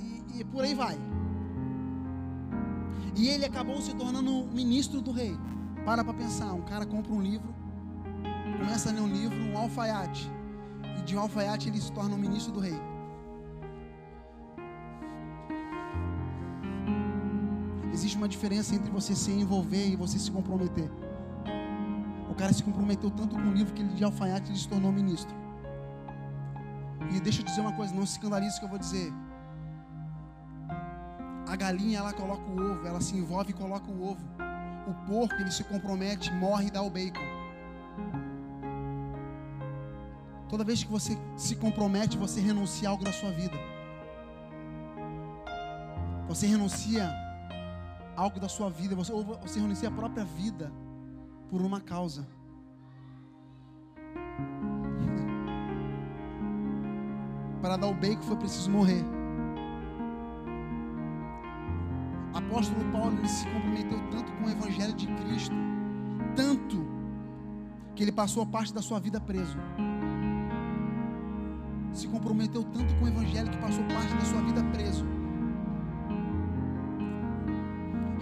[0.00, 0.98] e, e por aí vai.
[3.14, 5.38] E ele acabou se tornando ministro do rei.
[5.84, 7.54] Para para pensar, um cara compra um livro,
[8.58, 10.28] começa a ler um livro, um alfaiate,
[10.98, 12.76] e de um alfaiate ele se torna um ministro do rei.
[17.96, 20.90] Existe uma diferença entre você se envolver e você se comprometer.
[22.30, 24.92] O cara se comprometeu tanto com o livro que ele de alfaiate ele se tornou
[24.92, 25.34] ministro.
[27.10, 29.10] E deixa eu dizer uma coisa, não se escandalize que eu vou dizer.
[31.48, 34.20] A galinha ela coloca o ovo, ela se envolve e coloca o ovo.
[34.86, 37.24] o porco ele se compromete, morre e dá o bacon.
[40.50, 43.56] Toda vez que você se compromete, você renuncia algo da sua vida.
[46.28, 47.25] Você renuncia
[48.16, 50.72] algo da sua vida, você, ou você renuncia a própria vida
[51.50, 52.26] por uma causa.
[57.60, 59.04] Para dar o bacon foi preciso morrer.
[62.32, 65.54] Apóstolo Paulo ele se comprometeu tanto com o evangelho de Cristo,
[66.34, 66.86] tanto
[67.94, 69.58] que ele passou a parte da sua vida preso.
[71.92, 74.24] Se comprometeu tanto com o evangelho que passou parte da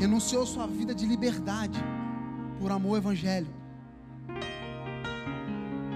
[0.05, 1.83] Renunciou sua vida de liberdade
[2.61, 3.47] por amor ao evangelho.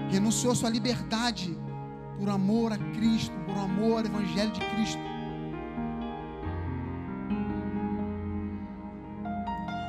[0.09, 1.55] Renunciou sua liberdade
[2.17, 4.99] por amor a Cristo, por amor ao Evangelho de Cristo.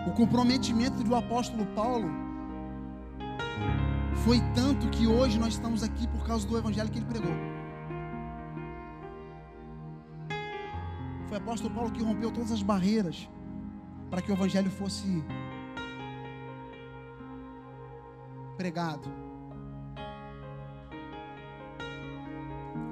[0.07, 2.11] O comprometimento do apóstolo Paulo
[4.17, 7.33] foi tanto que hoje nós estamos aqui por causa do Evangelho que ele pregou.
[11.27, 13.27] Foi o apóstolo Paulo que rompeu todas as barreiras
[14.11, 15.23] para que o Evangelho fosse
[18.57, 19.09] pregado.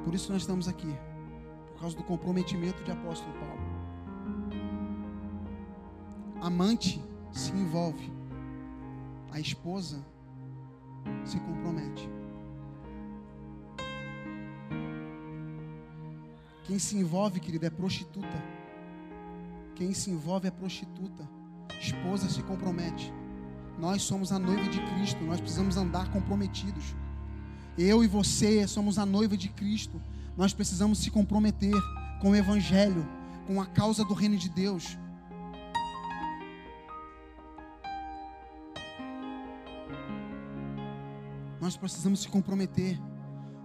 [0.05, 0.97] Por isso nós estamos aqui,
[1.73, 3.59] por causa do comprometimento de apóstolo Paulo.
[6.41, 7.03] Amante
[7.33, 8.11] se envolve,
[9.33, 10.03] a esposa
[11.25, 12.09] se compromete.
[16.64, 18.58] Quem se envolve, querido, é prostituta.
[19.79, 21.22] Quem se envolve é prostituta.
[21.81, 23.14] Esposa se compromete.
[23.79, 26.97] Nós somos a noiva de Cristo, nós precisamos andar comprometidos.
[27.79, 30.03] Eu e você somos a noiva de Cristo.
[30.37, 31.72] Nós precisamos se comprometer
[32.20, 33.09] com o Evangelho,
[33.47, 34.99] com a causa do reino de Deus.
[41.61, 43.01] Nós precisamos se comprometer,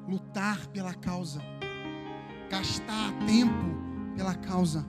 [0.07, 1.41] lutar pela causa,
[2.51, 3.81] gastar tempo
[4.15, 4.85] pela causa,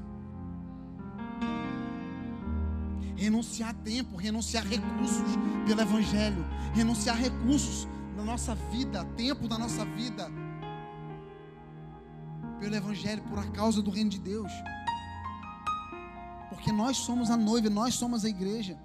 [3.25, 5.25] renunciar tempo, renunciar recursos
[5.66, 6.45] pelo Evangelho,
[6.75, 10.31] renunciar recursos na nossa vida, tempo da nossa vida,
[12.61, 14.53] pelo Evangelho, por a causa do reino de Deus.
[16.51, 18.79] Porque nós somos a noiva, nós somos a igreja.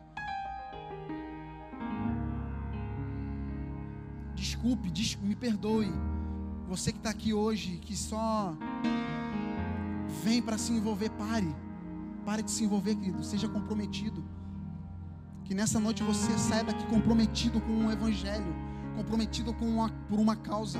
[4.35, 5.91] Desculpe, desculpe me perdoe.
[6.69, 8.55] Você que está aqui hoje, que só
[10.23, 11.53] vem para se envolver, pare.
[12.29, 13.23] Pare de se envolver, querido.
[13.23, 14.23] Seja comprometido.
[15.45, 18.53] Que nessa noite você saia daqui comprometido com o Evangelho
[18.95, 20.77] comprometido com uma, por uma causa.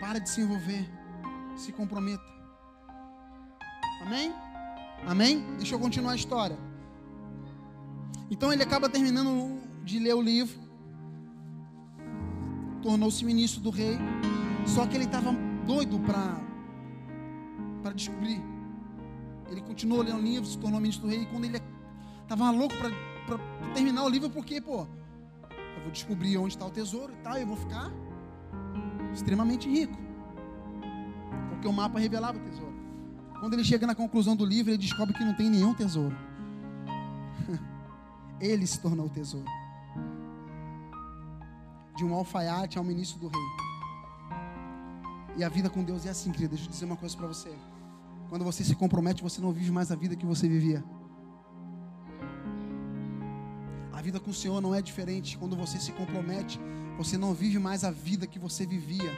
[0.00, 0.88] Para de se envolver,
[1.54, 2.24] se comprometa.
[4.00, 4.32] Amém?
[5.06, 5.44] Amém?
[5.58, 6.58] Deixa eu continuar a história.
[8.30, 10.63] Então ele acaba terminando de ler o livro,
[12.84, 13.98] tornou-se ministro do rei,
[14.66, 15.32] só que ele estava
[15.66, 18.54] doido para descobrir
[19.54, 21.22] ele continuou lendo o livro, se tornou ministro do rei.
[21.22, 21.60] E quando ele
[22.22, 23.38] estava louco para
[23.72, 24.86] terminar o livro, porque, pô,
[25.76, 27.92] eu vou descobrir onde está o tesouro e tal, eu vou ficar
[29.12, 29.96] extremamente rico.
[31.50, 32.74] Porque o mapa revelava o tesouro.
[33.40, 36.16] Quando ele chega na conclusão do livro, ele descobre que não tem nenhum tesouro.
[38.40, 39.46] ele se tornou o tesouro.
[41.96, 43.64] De um alfaiate ao ministro do rei.
[45.36, 46.54] E a vida com Deus é assim, querido.
[46.54, 47.52] Deixa eu dizer uma coisa para você.
[48.28, 50.82] Quando você se compromete, você não vive mais a vida que você vivia.
[53.92, 55.36] A vida com o Senhor não é diferente.
[55.38, 56.60] Quando você se compromete,
[56.96, 59.12] você não vive mais a vida que você vivia.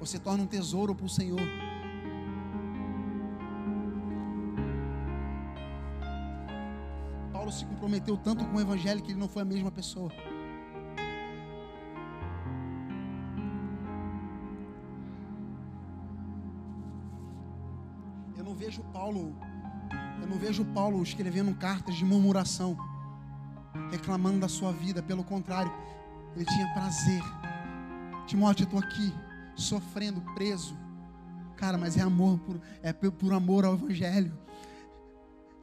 [0.00, 1.40] Você torna um tesouro para o Senhor.
[7.52, 10.10] Se comprometeu tanto com o Evangelho que ele não foi a mesma pessoa.
[18.72, 19.34] vejo Paulo,
[20.20, 22.76] eu não vejo Paulo escrevendo cartas de murmuração,
[23.90, 25.72] reclamando da sua vida, pelo contrário,
[26.36, 27.22] ele tinha prazer.
[28.26, 29.12] Timóteo, eu estou aqui,
[29.56, 30.74] sofrendo, preso.
[31.56, 34.38] Cara, mas é amor, por, é por amor ao Evangelho,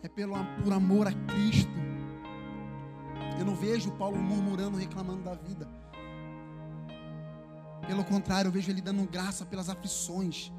[0.02, 1.72] é pelo, por amor a Cristo.
[3.38, 5.68] Eu não vejo Paulo murmurando, reclamando da vida.
[7.88, 10.52] Pelo contrário, eu vejo ele dando graça pelas aflições.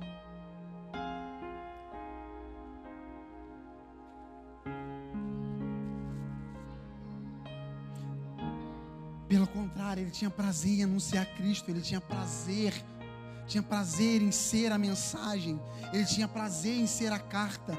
[9.29, 12.73] Pelo contrário, ele tinha prazer em anunciar Cristo, ele tinha prazer
[13.51, 15.61] tinha prazer em ser a mensagem,
[15.93, 17.77] ele tinha prazer em ser a carta.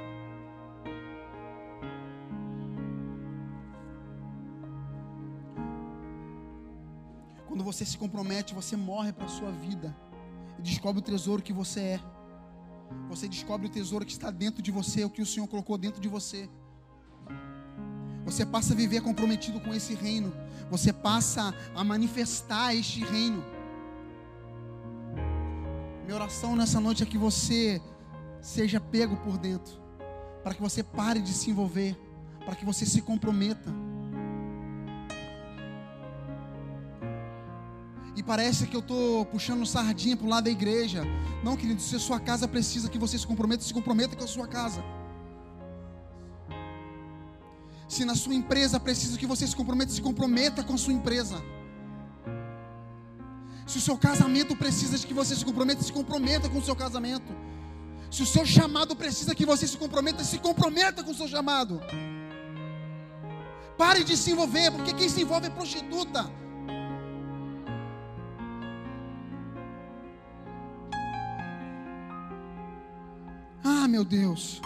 [7.72, 9.96] Você se compromete, você morre para a sua vida
[10.60, 12.00] e descobre o tesouro que você é.
[13.08, 16.02] Você descobre o tesouro que está dentro de você, o que o Senhor colocou dentro
[16.02, 16.50] de você.
[18.26, 20.34] Você passa a viver comprometido com esse reino.
[20.70, 23.44] Você passa a manifestar este reino.
[26.04, 27.82] Minha oração nessa noite é que você
[28.42, 29.80] seja pego por dentro,
[30.44, 31.98] para que você pare de se envolver,
[32.46, 33.72] para que você se comprometa.
[38.22, 41.02] E parece que eu estou puxando sardinha para o lado da igreja.
[41.44, 44.28] Não, querido, se a sua casa precisa que você se comprometa, se comprometa com a
[44.28, 44.84] sua casa.
[47.88, 51.42] Se na sua empresa precisa que você se comprometa, se comprometa com a sua empresa.
[53.66, 56.76] Se o seu casamento precisa de que você se comprometa, se comprometa com o seu
[56.76, 57.36] casamento.
[58.12, 61.82] Se o seu chamado precisa que você se comprometa, se comprometa com o seu chamado.
[63.80, 66.41] Pare de se envolver, porque quem se envolve é prostituta.
[73.92, 74.62] Meu Deus.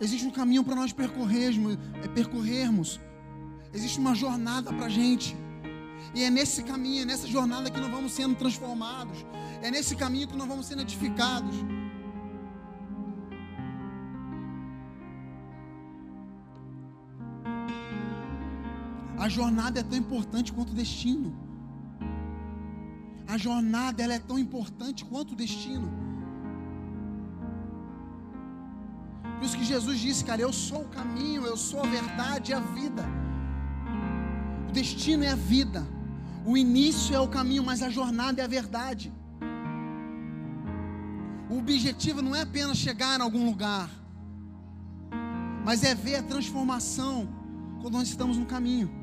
[0.00, 3.00] Existe um caminho para nós percorrermos, é percorrermos.
[3.74, 5.36] Existe uma jornada para a gente.
[6.14, 9.24] E é nesse caminho, é nessa jornada que nós vamos sendo transformados.
[9.60, 11.56] É nesse caminho que nós vamos sendo edificados.
[19.18, 21.32] A jornada é tão importante quanto o destino.
[23.32, 25.88] A jornada ela é tão importante quanto o destino.
[29.36, 32.54] Por isso que Jesus disse, cara, eu sou o caminho, eu sou a verdade e
[32.54, 33.02] a vida.
[34.68, 35.82] O destino é a vida.
[36.44, 39.10] O início é o caminho, mas a jornada é a verdade.
[41.48, 43.88] O objetivo não é apenas chegar em algum lugar,
[45.64, 47.26] mas é ver a transformação
[47.80, 49.01] quando nós estamos no caminho.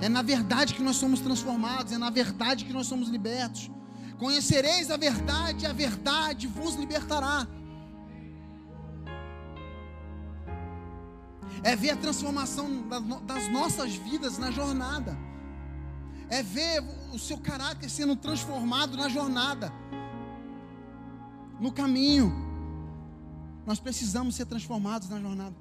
[0.00, 3.70] É na verdade que nós somos transformados, é na verdade que nós somos libertos.
[4.18, 7.46] Conhecereis a verdade, a verdade vos libertará.
[11.62, 12.86] É ver a transformação
[13.24, 15.16] das nossas vidas na jornada.
[16.28, 16.82] É ver
[17.12, 19.72] o seu caráter sendo transformado na jornada.
[21.60, 22.32] No caminho.
[23.64, 25.56] Nós precisamos ser transformados na jornada.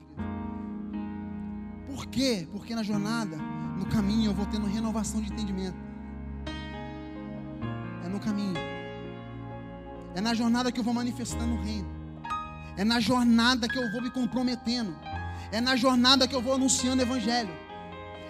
[1.87, 2.47] Por quê?
[2.51, 3.37] Porque na jornada,
[3.83, 5.77] no caminho, eu vou tendo renovação de entendimento
[8.13, 8.55] no caminho.
[10.15, 11.89] É na jornada que eu vou manifestando o reino.
[12.77, 14.95] É na jornada que eu vou me comprometendo.
[15.51, 17.53] É na jornada que eu vou anunciando o evangelho.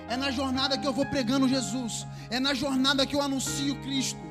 [0.09, 2.07] É na jornada que eu vou pregando Jesus.
[2.29, 4.21] É na jornada que eu anuncio Cristo.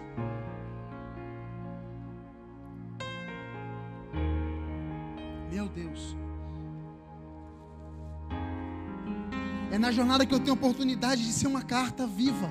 [9.83, 12.49] Na jornada que eu tenho a oportunidade de ser uma carta viva.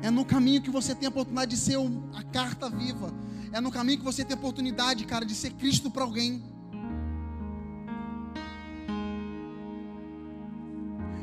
[0.00, 1.76] É no caminho que você tem a oportunidade de ser
[2.14, 3.12] a carta viva.
[3.50, 6.44] É no caminho que você tem a oportunidade, cara, de ser Cristo para alguém.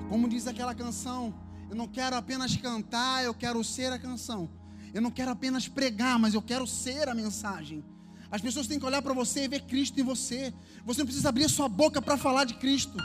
[0.09, 1.33] Como diz aquela canção,
[1.69, 4.49] eu não quero apenas cantar, eu quero ser a canção.
[4.93, 7.81] Eu não quero apenas pregar, mas eu quero ser a mensagem.
[8.29, 10.53] As pessoas têm que olhar para você e ver Cristo em você.
[10.83, 12.97] Você não precisa abrir sua boca para falar de Cristo.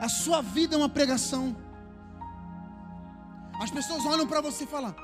[0.00, 1.56] A sua vida é uma pregação.
[3.60, 4.94] As pessoas olham para você e falam: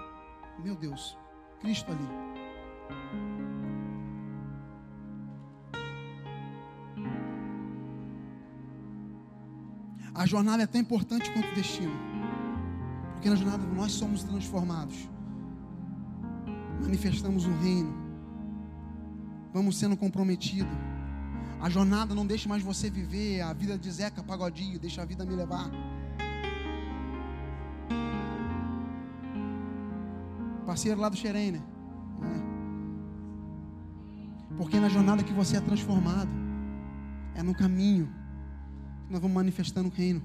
[0.59, 1.17] Meu Deus,
[1.61, 2.33] Cristo ali.
[10.15, 11.93] A jornada é tão importante quanto o destino.
[13.15, 15.09] Porque na jornada nós somos transformados.
[16.83, 17.95] Manifestamos o reino.
[19.55, 20.92] Vamos sendo comprometidos.
[21.63, 25.25] A jornada não deixa mais você viver a vida de Zeca Pagodinho, deixa a vida
[25.25, 25.71] me levar.
[30.67, 31.63] Parceiro lá do Xerém, né?
[32.25, 32.41] É.
[34.57, 36.33] Porque na jornada que você é transformado,
[37.37, 38.13] é no caminho
[39.07, 40.21] que nós vamos manifestando o reino.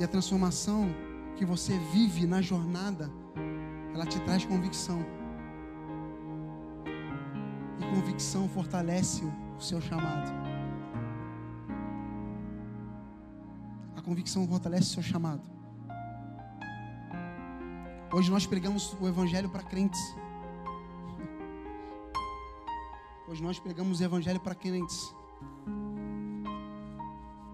[0.00, 0.88] E a transformação
[1.36, 3.10] que você vive na jornada,
[3.92, 5.04] ela te traz convicção.
[8.12, 10.30] Convicção fortalece o seu chamado.
[13.96, 15.40] A convicção fortalece o seu chamado.
[18.12, 19.98] Hoje nós pregamos o Evangelho para crentes.
[23.26, 25.14] Hoje nós pregamos o Evangelho para crentes.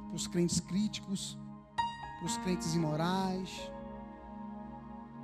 [0.09, 1.39] Para os crentes críticos,
[2.19, 3.71] para os crentes imorais,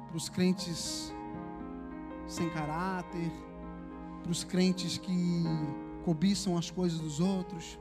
[0.07, 1.13] para os crentes
[2.29, 3.33] sem caráter,
[4.25, 5.45] para os crentes que
[6.03, 7.79] cobiçam as coisas dos outros.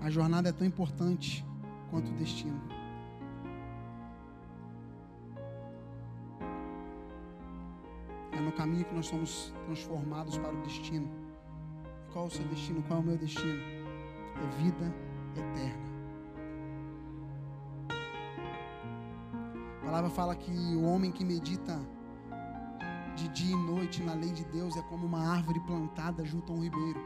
[0.00, 1.46] A jornada é tão importante
[1.90, 2.60] quanto o destino.
[8.32, 11.08] É no caminho que nós somos transformados para o destino.
[12.12, 12.82] qual o seu destino?
[12.82, 13.62] Qual é o meu destino?
[14.36, 14.92] É vida
[15.36, 15.83] eterna.
[19.94, 21.80] Palavra fala que o homem que medita
[23.14, 26.56] de dia e noite na lei de Deus é como uma árvore plantada junto a
[26.56, 27.00] um ribeiro.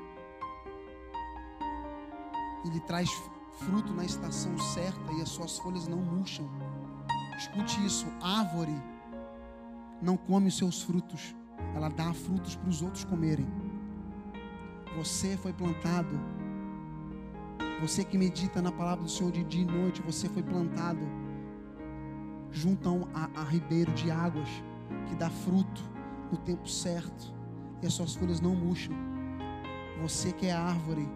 [2.64, 3.11] Ele traz
[3.59, 6.49] fruto na estação certa e as suas folhas não murcham.
[7.36, 8.74] Escute isso: árvore
[10.01, 11.36] não come os seus frutos,
[11.74, 13.47] ela dá frutos para os outros comerem.
[14.97, 16.18] Você foi plantado,
[17.82, 21.27] você que medita na palavra do Senhor de dia e noite, você foi plantado
[22.51, 24.49] junto a, a ribeiro de águas
[25.09, 25.82] que dá fruto
[26.30, 27.34] no tempo certo
[27.82, 28.94] e as suas folhas não murcham.
[30.03, 31.09] Você que é árvore,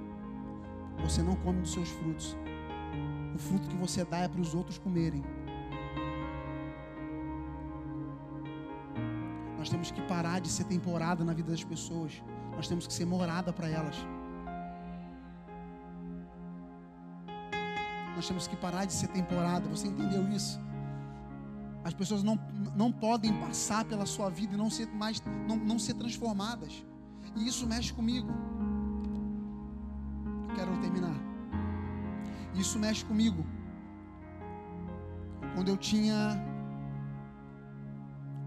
[1.01, 2.37] você não come dos seus frutos.
[3.35, 5.23] O fruto que você dá é para os outros comerem.
[9.59, 12.23] Nós temos que parar de ser temporada na vida das pessoas.
[12.57, 13.97] Nós temos que ser morada para elas.
[18.17, 19.69] Nós temos que parar de ser temporada.
[19.69, 20.61] Você entendeu isso?
[21.93, 22.39] As pessoas não,
[22.75, 26.83] não podem passar pela sua vida e não ser mais não, não ser transformadas.
[27.37, 28.33] E isso mexe comigo.
[30.55, 31.15] Quero terminar.
[32.55, 33.45] Isso mexe comigo.
[35.55, 36.43] Quando eu tinha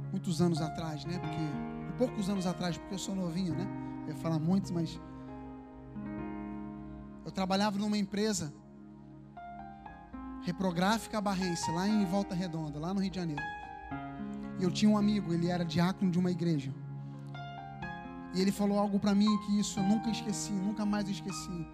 [0.09, 1.19] muitos anos atrás, né?
[1.19, 3.67] Porque poucos anos atrás, porque eu sou novinho, né?
[4.07, 4.99] Eu ia falar muitos, mas
[7.23, 8.51] eu trabalhava numa empresa
[10.45, 13.41] reprográfica barrense, lá em Volta Redonda, lá no Rio de Janeiro.
[14.59, 16.71] E eu tinha um amigo, ele era diácono de uma igreja.
[18.33, 21.67] E ele falou algo para mim que isso eu nunca esqueci, nunca mais esqueci.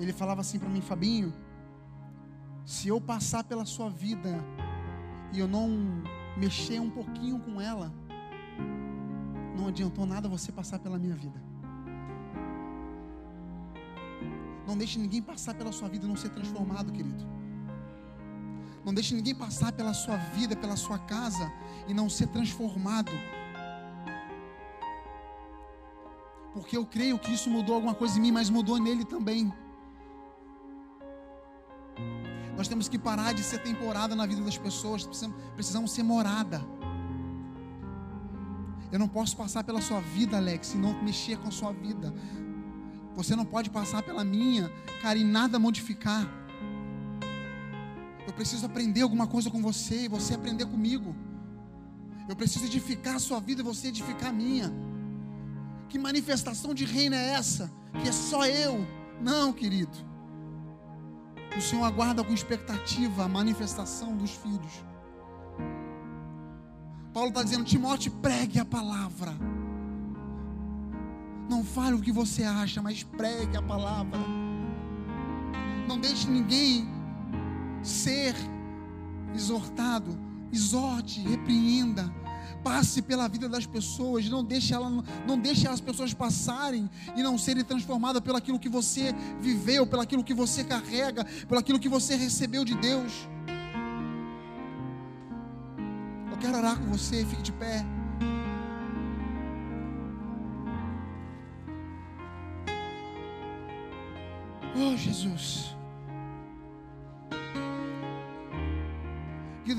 [0.00, 1.32] Ele falava assim para mim, Fabinho,
[2.64, 4.44] se eu passar pela sua vida
[5.32, 6.02] e eu não
[6.36, 7.92] mexer um pouquinho com ela,
[9.56, 11.40] não adiantou nada você passar pela minha vida.
[14.66, 17.37] Não deixe ninguém passar pela sua vida e não ser transformado, querido.
[18.88, 21.52] Não deixe ninguém passar pela sua vida, pela sua casa
[21.86, 23.12] e não ser transformado.
[26.54, 29.52] Porque eu creio que isso mudou alguma coisa em mim, mas mudou nele também.
[32.56, 35.06] Nós temos que parar de ser temporada na vida das pessoas,
[35.54, 36.64] precisamos, ser morada.
[38.90, 42.14] Eu não posso passar pela sua vida, Alex, e não mexer com a sua vida.
[43.14, 44.72] Você não pode passar pela minha,
[45.02, 46.37] cara, e nada modificar.
[48.38, 51.12] Preciso aprender alguma coisa com você e você aprender comigo.
[52.28, 54.72] Eu preciso edificar a sua vida e você edificar a minha.
[55.88, 57.68] Que manifestação de reino é essa?
[58.00, 58.86] Que é só eu?
[59.20, 59.90] Não, querido.
[61.56, 64.84] O Senhor aguarda com expectativa a manifestação dos filhos.
[67.12, 69.34] Paulo está dizendo: Timóteo, pregue a palavra.
[71.50, 74.20] Não fale o que você acha, mas pregue a palavra.
[75.88, 76.97] Não deixe ninguém
[77.82, 78.34] ser
[79.34, 80.18] exortado,
[80.52, 82.12] exorte, repreenda,
[82.62, 84.90] passe pela vida das pessoas, não deixe, ela,
[85.26, 90.02] não deixe as pessoas passarem e não serem transformadas pelo aquilo que você viveu, pelo
[90.02, 93.12] aquilo que você carrega, pelo aquilo que você recebeu de Deus.
[96.30, 97.84] Eu quero orar com você, fique de pé.
[104.76, 105.77] Oh Jesus.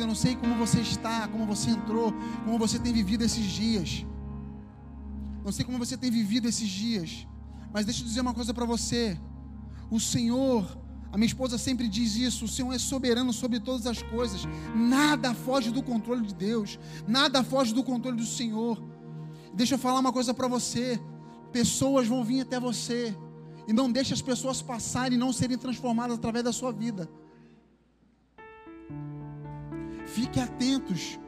[0.09, 2.11] Não sei como você está, como você entrou,
[2.43, 4.03] como você tem vivido esses dias.
[5.45, 7.27] Não sei como você tem vivido esses dias.
[7.71, 9.19] Mas deixa eu dizer uma coisa para você.
[9.91, 10.65] O Senhor,
[11.11, 14.41] a minha esposa sempre diz isso: o Senhor é soberano sobre todas as coisas.
[14.75, 16.79] Nada foge do controle de Deus.
[17.07, 18.83] Nada foge do controle do Senhor.
[19.53, 20.99] Deixa eu falar uma coisa para você.
[21.51, 23.15] Pessoas vão vir até você.
[23.67, 27.07] E não deixe as pessoas passarem e não serem transformadas através da sua vida.
[30.13, 31.19] Fique atentos.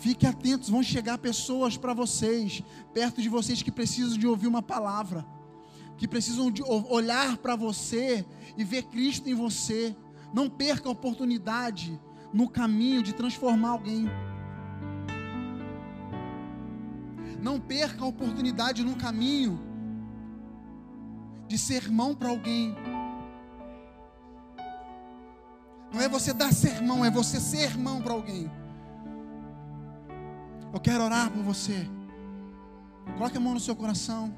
[0.00, 2.62] Fique atentos, vão chegar pessoas para vocês,
[2.94, 5.26] perto de vocês que precisam de ouvir uma palavra,
[5.98, 8.24] que precisam de olhar para você
[8.56, 9.94] e ver Cristo em você.
[10.32, 12.00] Não perca a oportunidade
[12.32, 14.06] no caminho de transformar alguém.
[17.42, 19.60] Não perca a oportunidade no caminho
[21.46, 22.74] de ser irmão para alguém.
[25.92, 28.50] Não é você dar sermão, é você ser irmão para alguém.
[30.72, 31.88] Eu quero orar por você.
[33.14, 34.32] Coloque a mão no seu coração.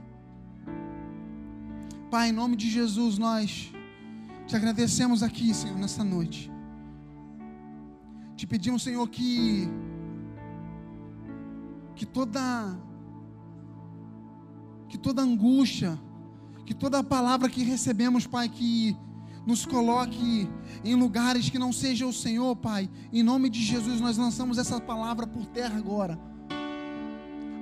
[2.11, 3.73] Pai, em nome de Jesus, nós
[4.47, 6.51] te agradecemos aqui, Senhor, nessa noite.
[8.37, 9.69] Te pedimos, Senhor, que
[11.95, 12.77] que toda
[14.89, 15.99] que toda angústia,
[16.67, 18.97] que toda palavra que recebemos, Pai, que
[19.47, 20.49] nos coloque
[20.84, 22.88] em lugares que não seja o Senhor, Pai.
[23.12, 26.18] Em nome de Jesus, nós lançamos essa palavra por terra agora.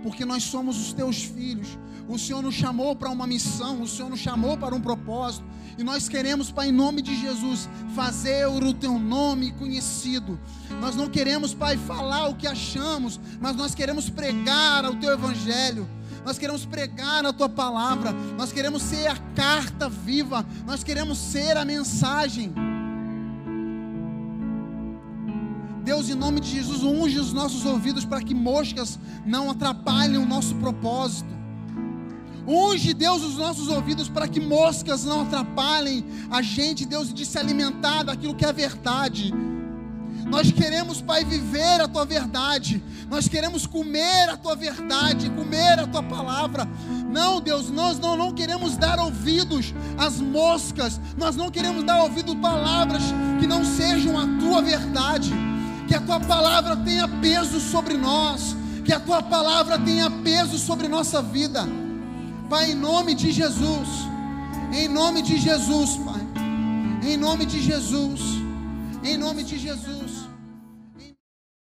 [0.03, 1.79] Porque nós somos os teus filhos.
[2.09, 5.45] O Senhor nos chamou para uma missão, o Senhor nos chamou para um propósito.
[5.79, 10.39] E nós queremos, Pai, em nome de Jesus, fazer o teu nome conhecido.
[10.81, 15.89] Nós não queremos, Pai, falar o que achamos, mas nós queremos pregar o teu evangelho
[16.25, 21.57] nós queremos pregar a tua palavra, nós queremos ser a carta viva, nós queremos ser
[21.57, 22.53] a mensagem.
[25.83, 30.27] Deus, em nome de Jesus, unge os nossos ouvidos para que moscas não atrapalhem o
[30.27, 31.41] nosso propósito.
[32.47, 37.39] Unge, Deus, os nossos ouvidos para que moscas não atrapalhem a gente, Deus, de se
[37.39, 39.33] alimentar daquilo que é verdade.
[40.31, 42.81] Nós queremos, Pai, viver a tua verdade.
[43.11, 46.69] Nós queremos comer a tua verdade, comer a tua palavra.
[47.11, 51.01] Não, Deus, nós não, não queremos dar ouvidos às moscas.
[51.19, 53.03] Nós não queremos dar ouvido a palavras
[53.41, 55.33] que não sejam a tua verdade.
[55.89, 58.57] Que a tua palavra tenha peso sobre nós.
[58.85, 61.67] Que a tua palavra tenha peso sobre nossa vida.
[62.49, 63.89] Pai, em nome de Jesus.
[64.73, 66.21] Em nome de Jesus, Pai.
[67.03, 68.21] Em nome de Jesus.
[69.03, 70.10] Em nome de Jesus.